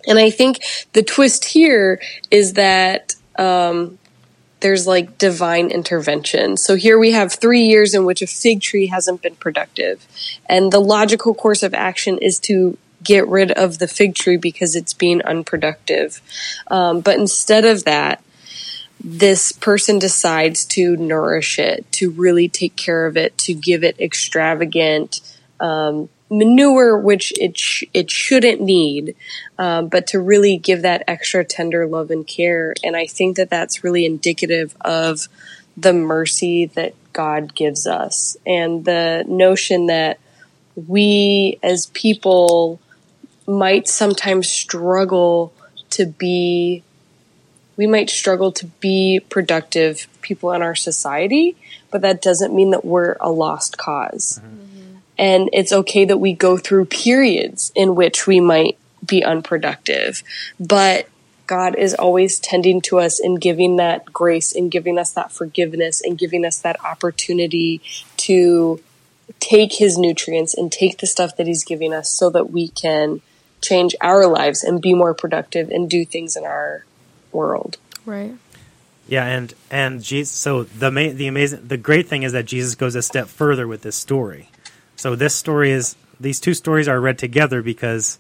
And 0.08 0.20
I 0.20 0.30
think 0.30 0.60
the 0.94 1.04
twist 1.04 1.46
here 1.46 2.02
is 2.30 2.54
that 2.54 3.16
um, 3.38 3.98
there's 4.62 4.88
like 4.88 5.18
divine 5.18 5.70
intervention. 5.72 6.58
So 6.58 6.76
here 6.76 6.98
we 6.98 7.12
have 7.12 7.34
three 7.34 7.64
years 7.64 7.94
in 7.94 8.06
which 8.06 8.22
a 8.22 8.28
fig 8.28 8.62
tree 8.62 8.88
hasn't 8.88 9.22
been 9.22 9.36
productive. 9.36 10.08
And 10.48 10.72
the 10.72 10.80
logical 10.80 11.34
course 11.34 11.64
of 11.64 11.74
action 11.74 12.18
is 12.18 12.40
to 12.42 12.78
get 13.04 13.28
rid 13.28 13.52
of 13.52 13.80
the 13.80 13.88
fig 13.88 14.16
tree 14.16 14.38
because 14.38 14.76
it's 14.76 14.94
being 14.94 15.22
unproductive. 15.24 16.22
Um, 16.68 17.02
but 17.02 17.18
instead 17.18 17.66
of 17.66 17.84
that, 17.86 18.24
this 19.04 19.52
person 19.52 19.98
decides 19.98 20.64
to 20.66 20.96
nourish 20.96 21.58
it, 21.58 21.92
to 21.94 22.12
really 22.12 22.48
take 22.48 22.76
care 22.76 23.08
of 23.08 23.18
it, 23.18 23.36
to 23.40 23.54
give 23.56 23.84
it 23.84 24.00
extravagant 24.00 25.22
um, 25.60 26.10
manure, 26.32 26.98
which 26.98 27.34
it 27.40 27.58
sh- 27.58 27.84
it 27.94 28.10
shouldn't 28.10 28.62
need, 28.62 29.16
um, 29.60 29.90
but 29.90 30.08
to 30.08 30.20
really 30.20 30.58
give 30.58 30.82
that 30.82 31.04
extra 31.08 31.44
tender 31.44 31.86
love 31.86 32.10
and 32.10 32.26
care. 32.26 32.74
And 32.84 32.96
I 32.96 33.06
think 33.06 33.36
that 33.36 33.50
that's 33.50 33.84
really 33.84 34.06
indicative 34.06 34.76
of 34.82 35.28
the 35.78 35.94
mercy 35.94 36.66
that 36.68 36.96
God 37.14 37.54
gives 37.54 37.86
us, 37.86 38.38
and 38.48 38.86
the 38.86 39.26
notion 39.28 39.88
that 39.88 40.20
we 40.88 41.60
as 41.62 41.88
people 41.88 42.80
might 43.46 43.88
sometimes 43.88 44.50
struggle 44.50 45.54
to 45.90 46.06
be 46.06 46.84
we 47.76 47.88
might 47.88 48.10
struggle 48.10 48.52
to 48.54 48.68
be 48.80 49.20
productive 49.30 50.08
people 50.22 50.52
in 50.52 50.62
our 50.62 50.76
society, 50.76 51.56
but 51.90 52.02
that 52.02 52.22
doesn't 52.22 52.54
mean 52.54 52.72
that 52.72 52.86
we're 52.86 53.16
a 53.20 53.32
lost 53.32 53.76
because 53.76 54.40
mm-hmm. 54.44 54.61
And 55.22 55.52
it's 55.54 55.72
okay 55.72 56.04
that 56.06 56.18
we 56.18 56.34
go 56.34 56.58
through 56.58 56.86
periods 56.86 57.72
in 57.76 57.94
which 57.94 58.26
we 58.26 58.40
might 58.40 58.78
be 59.06 59.24
unproductive, 59.24 60.24
but 60.60 61.08
God 61.46 61.76
is 61.76 61.94
always 61.94 62.40
tending 62.40 62.82
to 62.84 62.98
us 63.00 63.20
and 63.20 63.40
giving 63.40 63.76
that 63.76 64.06
grace 64.06 64.56
and 64.56 64.72
giving 64.72 64.98
us 64.98 65.12
that 65.12 65.32
forgiveness 65.32 66.02
and 66.02 66.18
giving 66.18 66.44
us 66.44 66.60
that 66.60 66.84
opportunity 66.84 67.82
to 68.18 68.82
take 69.40 69.74
his 69.74 69.98
nutrients 69.98 70.54
and 70.54 70.72
take 70.72 70.98
the 70.98 71.08
stuff 71.08 71.36
that 71.38 71.46
he's 71.46 71.64
giving 71.64 71.94
us 71.94 72.10
so 72.12 72.30
that 72.30 72.52
we 72.52 72.70
can 72.70 73.22
change 73.62 73.96
our 74.02 74.26
lives 74.26 74.64
and 74.64 74.82
be 74.82 74.94
more 74.94 75.14
productive 75.14 75.70
and 75.70 75.90
do 75.90 76.04
things 76.04 76.36
in 76.36 76.46
our 76.46 76.84
world. 77.32 77.78
Right. 78.06 78.34
Yeah, 79.08 79.26
and 79.26 79.54
and 79.70 80.02
Jesus. 80.02 80.34
So 80.34 80.64
the 80.64 80.90
ma- 80.90 81.12
the 81.12 81.28
amazing, 81.28 81.68
the 81.68 81.78
great 81.78 82.08
thing 82.08 82.24
is 82.24 82.32
that 82.32 82.46
Jesus 82.46 82.76
goes 82.76 82.96
a 82.96 83.02
step 83.02 83.28
further 83.28 83.68
with 83.68 83.82
this 83.82 83.96
story. 83.96 84.50
So 85.02 85.16
this 85.16 85.34
story 85.34 85.72
is 85.72 85.96
these 86.20 86.40
two 86.40 86.54
stories 86.54 86.88
are 86.88 87.02
read 87.02 87.18
together 87.18 87.64
because 87.64 88.20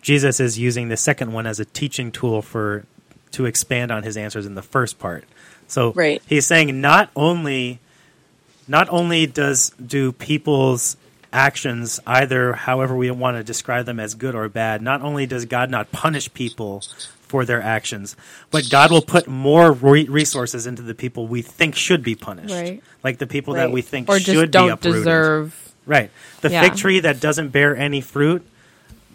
Jesus 0.00 0.38
is 0.38 0.56
using 0.56 0.88
the 0.88 0.96
second 0.96 1.32
one 1.32 1.44
as 1.44 1.58
a 1.58 1.64
teaching 1.64 2.12
tool 2.12 2.40
for 2.40 2.84
to 3.32 3.46
expand 3.46 3.90
on 3.90 4.04
his 4.04 4.16
answers 4.16 4.46
in 4.46 4.54
the 4.54 4.62
first 4.62 5.00
part. 5.00 5.24
So 5.66 5.90
right. 5.90 6.22
he's 6.28 6.46
saying 6.46 6.80
not 6.80 7.10
only 7.16 7.80
not 8.68 8.88
only 8.90 9.26
does 9.26 9.70
do 9.84 10.12
people's 10.12 10.96
actions 11.32 11.98
either 12.06 12.52
however 12.52 12.94
we 12.94 13.10
want 13.10 13.36
to 13.36 13.42
describe 13.42 13.86
them 13.86 13.98
as 13.98 14.14
good 14.14 14.36
or 14.36 14.48
bad, 14.48 14.82
not 14.82 15.02
only 15.02 15.26
does 15.26 15.46
God 15.46 15.68
not 15.68 15.90
punish 15.90 16.32
people 16.32 16.84
for 17.22 17.44
their 17.44 17.60
actions, 17.60 18.14
but 18.52 18.70
God 18.70 18.92
will 18.92 19.02
put 19.02 19.26
more 19.26 19.72
re- 19.72 20.04
resources 20.04 20.68
into 20.68 20.82
the 20.82 20.94
people 20.94 21.26
we 21.26 21.42
think 21.42 21.74
should 21.74 22.04
be 22.04 22.14
punished, 22.14 22.54
right. 22.54 22.80
like 23.02 23.18
the 23.18 23.26
people 23.26 23.54
right. 23.54 23.62
that 23.62 23.72
we 23.72 23.82
think 23.82 24.08
or 24.08 24.20
should 24.20 24.32
just 24.32 24.52
don't 24.52 24.68
be 24.68 24.72
uprooted. 24.74 25.00
deserve. 25.00 25.69
Right, 25.90 26.10
the 26.40 26.50
Yeah. 26.50 26.62
fig 26.62 26.76
tree 26.76 27.00
that 27.00 27.18
doesn't 27.18 27.48
bear 27.48 27.76
any 27.76 28.00
fruit, 28.00 28.46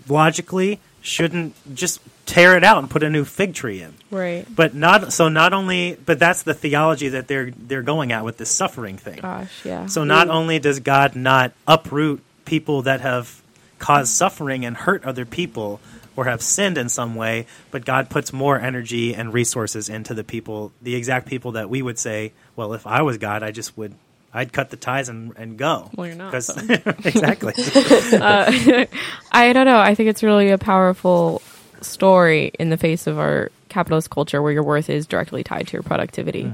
logically 0.09 0.79
shouldn't 1.01 1.53
just 1.73 2.01
tear 2.25 2.57
it 2.57 2.63
out 2.63 2.79
and 2.79 2.89
put 2.89 3.01
a 3.03 3.09
new 3.09 3.23
fig 3.23 3.53
tree 3.53 3.81
in. 3.81 3.93
Right. 4.11 4.45
But 4.53 4.73
not 4.73 5.13
so. 5.13 5.29
Not 5.29 5.53
only, 5.53 5.97
but 6.05 6.19
that's 6.19 6.43
the 6.43 6.53
theology 6.53 7.09
that 7.09 7.27
they're 7.27 7.51
they're 7.55 7.81
going 7.83 8.11
at 8.11 8.25
with 8.25 8.37
this 8.37 8.49
suffering 8.49 8.97
thing. 8.97 9.19
Gosh, 9.21 9.51
yeah. 9.63 9.85
So 9.85 10.03
not 10.03 10.29
only 10.29 10.59
does 10.59 10.79
God 10.79 11.15
not 11.15 11.53
uproot 11.67 12.21
people 12.45 12.81
that 12.83 13.01
have 13.01 13.41
caused 13.79 14.11
suffering 14.13 14.65
and 14.65 14.75
hurt 14.75 15.05
other 15.05 15.25
people 15.25 15.79
or 16.15 16.25
have 16.25 16.41
sinned 16.41 16.77
in 16.77 16.89
some 16.89 17.13
way, 17.15 17.45
but 17.71 17.85
God 17.85 18.09
puts 18.09 18.31
more 18.33 18.59
energy 18.59 19.13
and 19.13 19.33
resources 19.33 19.89
into 19.89 20.13
the 20.13 20.23
people, 20.23 20.71
the 20.81 20.95
exact 20.95 21.27
people 21.27 21.51
that 21.53 21.69
we 21.69 21.81
would 21.81 21.99
say, 21.99 22.31
well, 22.55 22.73
if 22.73 22.87
I 22.87 23.01
was 23.01 23.17
God, 23.17 23.43
I 23.43 23.51
just 23.51 23.77
would. 23.77 23.93
I'd 24.35 24.51
cut 24.51 24.69
the 24.69 24.75
ties 24.75 25.07
and, 25.07 25.33
and 25.37 25.57
go. 25.57 25.89
Well, 25.95 26.07
you're 26.07 26.15
not, 26.17 26.43
so. 26.43 26.53
exactly. 27.05 27.53
uh, 27.55 28.85
I 29.31 29.53
don't 29.53 29.65
know. 29.65 29.79
I 29.79 29.95
think 29.95 30.09
it's 30.09 30.21
really 30.23 30.51
a 30.51 30.57
powerful 30.57 31.41
story 31.79 32.51
in 32.59 32.69
the 32.69 32.75
face 32.75 33.07
of 33.07 33.17
our 33.17 33.49
capitalist 33.69 34.09
culture 34.09 34.41
where 34.41 34.51
your 34.51 34.63
worth 34.63 34.89
is 34.89 35.07
directly 35.07 35.41
tied 35.43 35.67
to 35.67 35.73
your 35.73 35.83
productivity. 35.83 36.51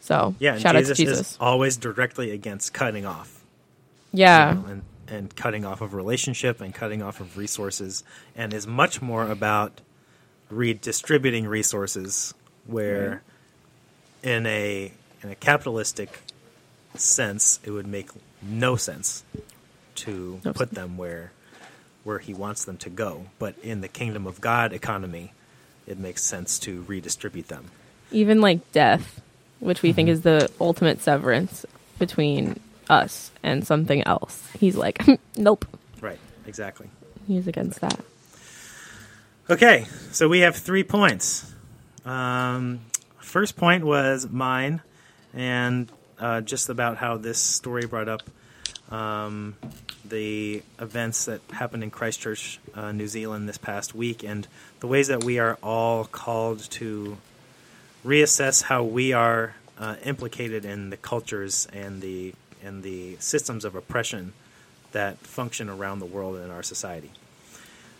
So, 0.00 0.14
Mm-hmm. 0.14 0.42
Yeah, 0.42 0.58
shout 0.58 0.74
Jesus, 0.74 0.90
out 0.90 0.96
to 0.96 1.02
Jesus. 1.04 1.30
is 1.32 1.38
always 1.38 1.76
directly 1.76 2.30
against 2.30 2.72
cutting 2.72 3.04
off. 3.06 3.44
yeah. 4.12 4.54
you 4.54 4.54
know, 4.58 4.66
and, 4.68 4.82
and 5.08 5.36
cutting 5.36 5.64
off 5.66 5.80
of 5.82 5.92
relationship 5.94 6.60
and 6.62 6.74
cutting 6.74 7.02
off 7.02 7.20
of 7.20 7.36
resources, 7.36 8.02
and 8.34 8.54
is 8.54 8.66
much 8.66 9.02
more 9.02 9.30
about 9.30 9.80
redistributing 10.50 11.46
resources. 11.46 12.32
Where, 12.66 13.22
in 14.22 14.46
a 14.46 14.92
in 15.22 15.30
a 15.30 15.34
capitalistic 15.34 16.20
sense, 16.96 17.58
it 17.64 17.70
would 17.70 17.86
make 17.86 18.08
no 18.42 18.76
sense 18.76 19.24
to 19.96 20.40
No 20.44 20.52
put 20.52 20.70
them 20.72 20.96
where 20.96 21.32
where 22.04 22.18
he 22.18 22.34
wants 22.34 22.64
them 22.64 22.76
to 22.78 22.90
go. 22.90 23.26
But 23.38 23.54
in 23.62 23.80
the 23.80 23.88
kingdom 23.88 24.26
of 24.26 24.40
God 24.40 24.72
economy, 24.72 25.32
it 25.86 25.98
makes 25.98 26.24
sense 26.24 26.58
to 26.60 26.82
redistribute 26.82 27.46
them. 27.48 27.66
Even 28.10 28.40
like 28.40 28.72
death, 28.72 29.20
which 29.60 29.82
we 29.82 29.92
think 29.92 30.08
Mm-hmm. 30.08 30.12
is 30.12 30.20
the 30.22 30.50
ultimate 30.60 31.00
severance 31.00 31.64
between 32.00 32.58
us 32.90 33.30
and 33.44 33.64
something 33.64 34.02
else. 34.02 34.42
He's 34.58 34.74
like, 34.76 35.00
nope. 35.36 35.64
Right. 36.00 36.18
Exactly. 36.46 36.88
He's 37.28 37.46
against 37.46 37.80
that. 37.82 38.00
Okay, 39.48 39.86
so 40.10 40.28
we 40.28 40.40
have 40.40 40.56
three 40.56 40.82
points. 40.84 41.52
Um, 42.04 42.80
first 43.20 43.56
point 43.56 43.84
was 43.84 44.28
mine, 44.28 44.80
and 45.34 45.90
uh, 46.22 46.40
just 46.40 46.68
about 46.68 46.96
how 46.96 47.16
this 47.16 47.38
story 47.38 47.84
brought 47.84 48.08
up 48.08 48.22
um, 48.90 49.56
the 50.04 50.62
events 50.78 51.24
that 51.24 51.40
happened 51.50 51.82
in 51.82 51.90
Christchurch, 51.90 52.60
uh, 52.74 52.92
New 52.92 53.08
Zealand, 53.08 53.48
this 53.48 53.58
past 53.58 53.94
week, 53.94 54.22
and 54.22 54.46
the 54.80 54.86
ways 54.86 55.08
that 55.08 55.24
we 55.24 55.38
are 55.38 55.58
all 55.62 56.04
called 56.04 56.60
to 56.72 57.18
reassess 58.04 58.62
how 58.62 58.84
we 58.84 59.12
are 59.12 59.56
uh, 59.78 59.96
implicated 60.04 60.64
in 60.64 60.90
the 60.90 60.96
cultures 60.96 61.66
and 61.72 62.00
the 62.00 62.34
and 62.62 62.84
the 62.84 63.16
systems 63.18 63.64
of 63.64 63.74
oppression 63.74 64.32
that 64.92 65.18
function 65.18 65.68
around 65.68 65.98
the 65.98 66.06
world 66.06 66.36
in 66.36 66.50
our 66.50 66.62
society. 66.62 67.10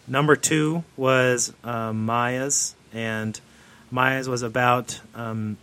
Number 0.07 0.37
two 0.37 0.85
was 0.97 1.53
um, 1.65 2.07
Maya's, 2.07 2.77
and 2.93 3.41
Maya's 3.91 4.29
was 4.29 4.43
about 4.43 5.01
um, 5.15 5.57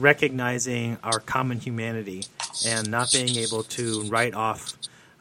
recognizing 0.00 0.98
our 1.02 1.20
common 1.20 1.60
humanity 1.60 2.24
and 2.66 2.90
not 2.90 3.12
being 3.12 3.36
able 3.36 3.62
to 3.62 4.02
write 4.02 4.34
off 4.34 4.74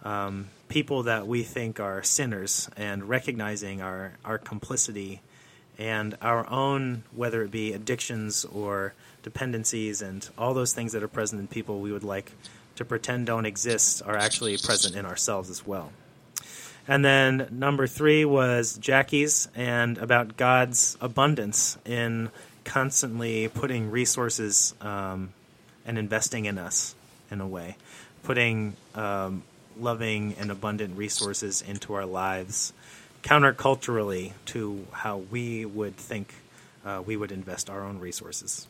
um, 0.03 0.47
people 0.67 1.03
that 1.03 1.27
we 1.27 1.43
think 1.43 1.79
are 1.79 2.03
sinners 2.03 2.69
and 2.75 3.07
recognizing 3.07 3.81
our, 3.81 4.13
our 4.25 4.37
complicity 4.37 5.21
and 5.77 6.17
our 6.21 6.49
own, 6.49 7.03
whether 7.15 7.43
it 7.43 7.51
be 7.51 7.73
addictions 7.73 8.45
or 8.45 8.93
dependencies 9.23 10.01
and 10.01 10.29
all 10.37 10.53
those 10.53 10.73
things 10.73 10.91
that 10.91 11.03
are 11.03 11.07
present 11.07 11.39
in 11.39 11.47
people 11.47 11.79
we 11.79 11.91
would 11.91 12.03
like 12.03 12.31
to 12.75 12.85
pretend 12.85 13.25
don't 13.25 13.45
exist 13.45 14.01
are 14.05 14.17
actually 14.17 14.57
present 14.57 14.95
in 14.95 15.05
ourselves 15.05 15.49
as 15.49 15.65
well. 15.65 15.91
And 16.87 17.03
then 17.05 17.47
number 17.51 17.87
three 17.87 18.25
was 18.25 18.77
Jackie's 18.77 19.47
and 19.55 19.97
about 19.97 20.35
God's 20.35 20.97
abundance 20.99 21.77
in 21.85 22.29
constantly 22.63 23.47
putting 23.47 23.91
resources 23.91 24.73
um, 24.81 25.33
and 25.85 25.97
investing 25.97 26.45
in 26.45 26.57
us 26.57 26.95
in 27.31 27.41
a 27.41 27.47
way, 27.47 27.77
putting 28.23 28.75
um, 28.95 29.43
loving 29.79 30.35
and 30.39 30.51
abundant 30.51 30.97
resources 30.97 31.61
into 31.61 31.93
our 31.93 32.05
lives 32.05 32.73
counterculturally 33.23 34.33
to 34.45 34.85
how 34.91 35.17
we 35.17 35.65
would 35.65 35.95
think 35.95 36.33
uh, 36.85 37.01
we 37.05 37.15
would 37.15 37.31
invest 37.31 37.69
our 37.69 37.83
own 37.83 37.99
resources. 37.99 38.67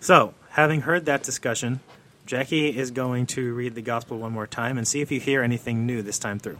So, 0.00 0.34
having 0.50 0.82
heard 0.82 1.04
that 1.06 1.22
discussion, 1.22 1.80
Jackie 2.26 2.76
is 2.76 2.90
going 2.90 3.26
to 3.26 3.52
read 3.54 3.74
the 3.74 3.82
gospel 3.82 4.18
one 4.18 4.32
more 4.32 4.46
time 4.46 4.78
and 4.78 4.88
see 4.88 5.02
if 5.02 5.12
you 5.12 5.20
hear 5.20 5.42
anything 5.42 5.86
new 5.86 6.02
this 6.02 6.18
time 6.18 6.38
through. 6.38 6.58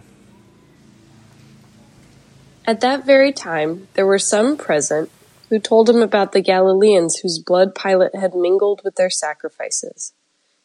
At 2.67 2.81
that 2.81 3.05
very 3.05 3.33
time, 3.33 3.89
there 3.95 4.07
were 4.07 4.19
some 4.19 4.57
present 4.57 5.11
who 5.49 5.59
told 5.59 5.89
him 5.89 6.03
about 6.03 6.33
the 6.33 6.41
Galileans 6.41 7.19
whose 7.19 7.39
blood 7.39 7.75
Pilate 7.75 8.15
had 8.15 8.35
mingled 8.35 8.81
with 8.85 8.97
their 8.97 9.11
sacrifices. 9.11 10.13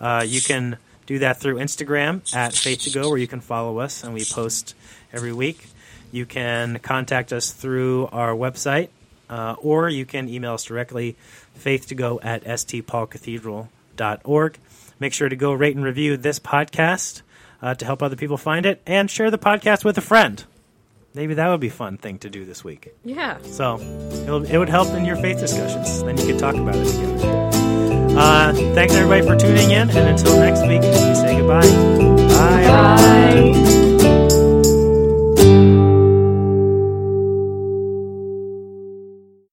Uh, 0.00 0.24
you 0.26 0.40
can 0.40 0.78
do 1.06 1.18
that 1.20 1.38
through 1.38 1.56
Instagram 1.56 2.34
at 2.34 2.54
Faith 2.54 2.82
to 2.82 2.90
Go, 2.90 3.08
where 3.08 3.18
you 3.18 3.26
can 3.26 3.40
follow 3.40 3.78
us 3.78 4.04
and 4.04 4.14
we 4.14 4.24
post 4.24 4.76
every 5.12 5.32
week. 5.32 5.66
You 6.12 6.26
can 6.26 6.78
contact 6.78 7.32
us 7.32 7.50
through 7.52 8.08
our 8.12 8.34
website, 8.34 8.88
uh, 9.28 9.56
or 9.58 9.88
you 9.88 10.06
can 10.06 10.28
email 10.28 10.54
us 10.54 10.64
directly, 10.64 11.16
faith2go 11.58 12.20
at 12.22 12.44
stpaulcathedral.org. 12.44 14.58
Make 15.00 15.12
sure 15.12 15.28
to 15.28 15.36
go 15.36 15.52
rate 15.52 15.74
and 15.74 15.84
review 15.84 16.16
this 16.16 16.38
podcast 16.38 17.22
uh, 17.60 17.74
to 17.74 17.84
help 17.84 18.02
other 18.02 18.16
people 18.16 18.36
find 18.36 18.66
it, 18.66 18.82
and 18.86 19.10
share 19.10 19.30
the 19.30 19.38
podcast 19.38 19.84
with 19.84 19.96
a 19.96 20.02
friend. 20.02 20.44
Maybe 21.14 21.34
that 21.34 21.48
would 21.48 21.60
be 21.60 21.68
a 21.68 21.70
fun 21.70 21.96
thing 21.96 22.18
to 22.18 22.28
do 22.28 22.44
this 22.44 22.62
week. 22.62 22.92
Yeah. 23.04 23.38
So 23.42 23.78
it'll, 23.78 24.44
it 24.44 24.58
would 24.58 24.68
help 24.68 24.88
in 24.88 25.04
your 25.04 25.16
faith 25.16 25.38
discussions. 25.38 26.02
Then 26.02 26.18
you 26.18 26.26
could 26.26 26.38
talk 26.38 26.56
about 26.56 26.74
it 26.74 26.86
together. 26.86 27.43
Uh, 28.16 28.52
thanks 28.74 28.94
everybody 28.94 29.26
for 29.26 29.36
tuning 29.36 29.70
in, 29.72 29.90
and 29.90 30.08
until 30.18 30.38
next 30.38 30.62
week, 30.62 30.82
we 30.82 31.14
say 31.14 31.36
goodbye. 31.38 31.62
Bye. 32.28 32.64
Bye. 32.64 33.83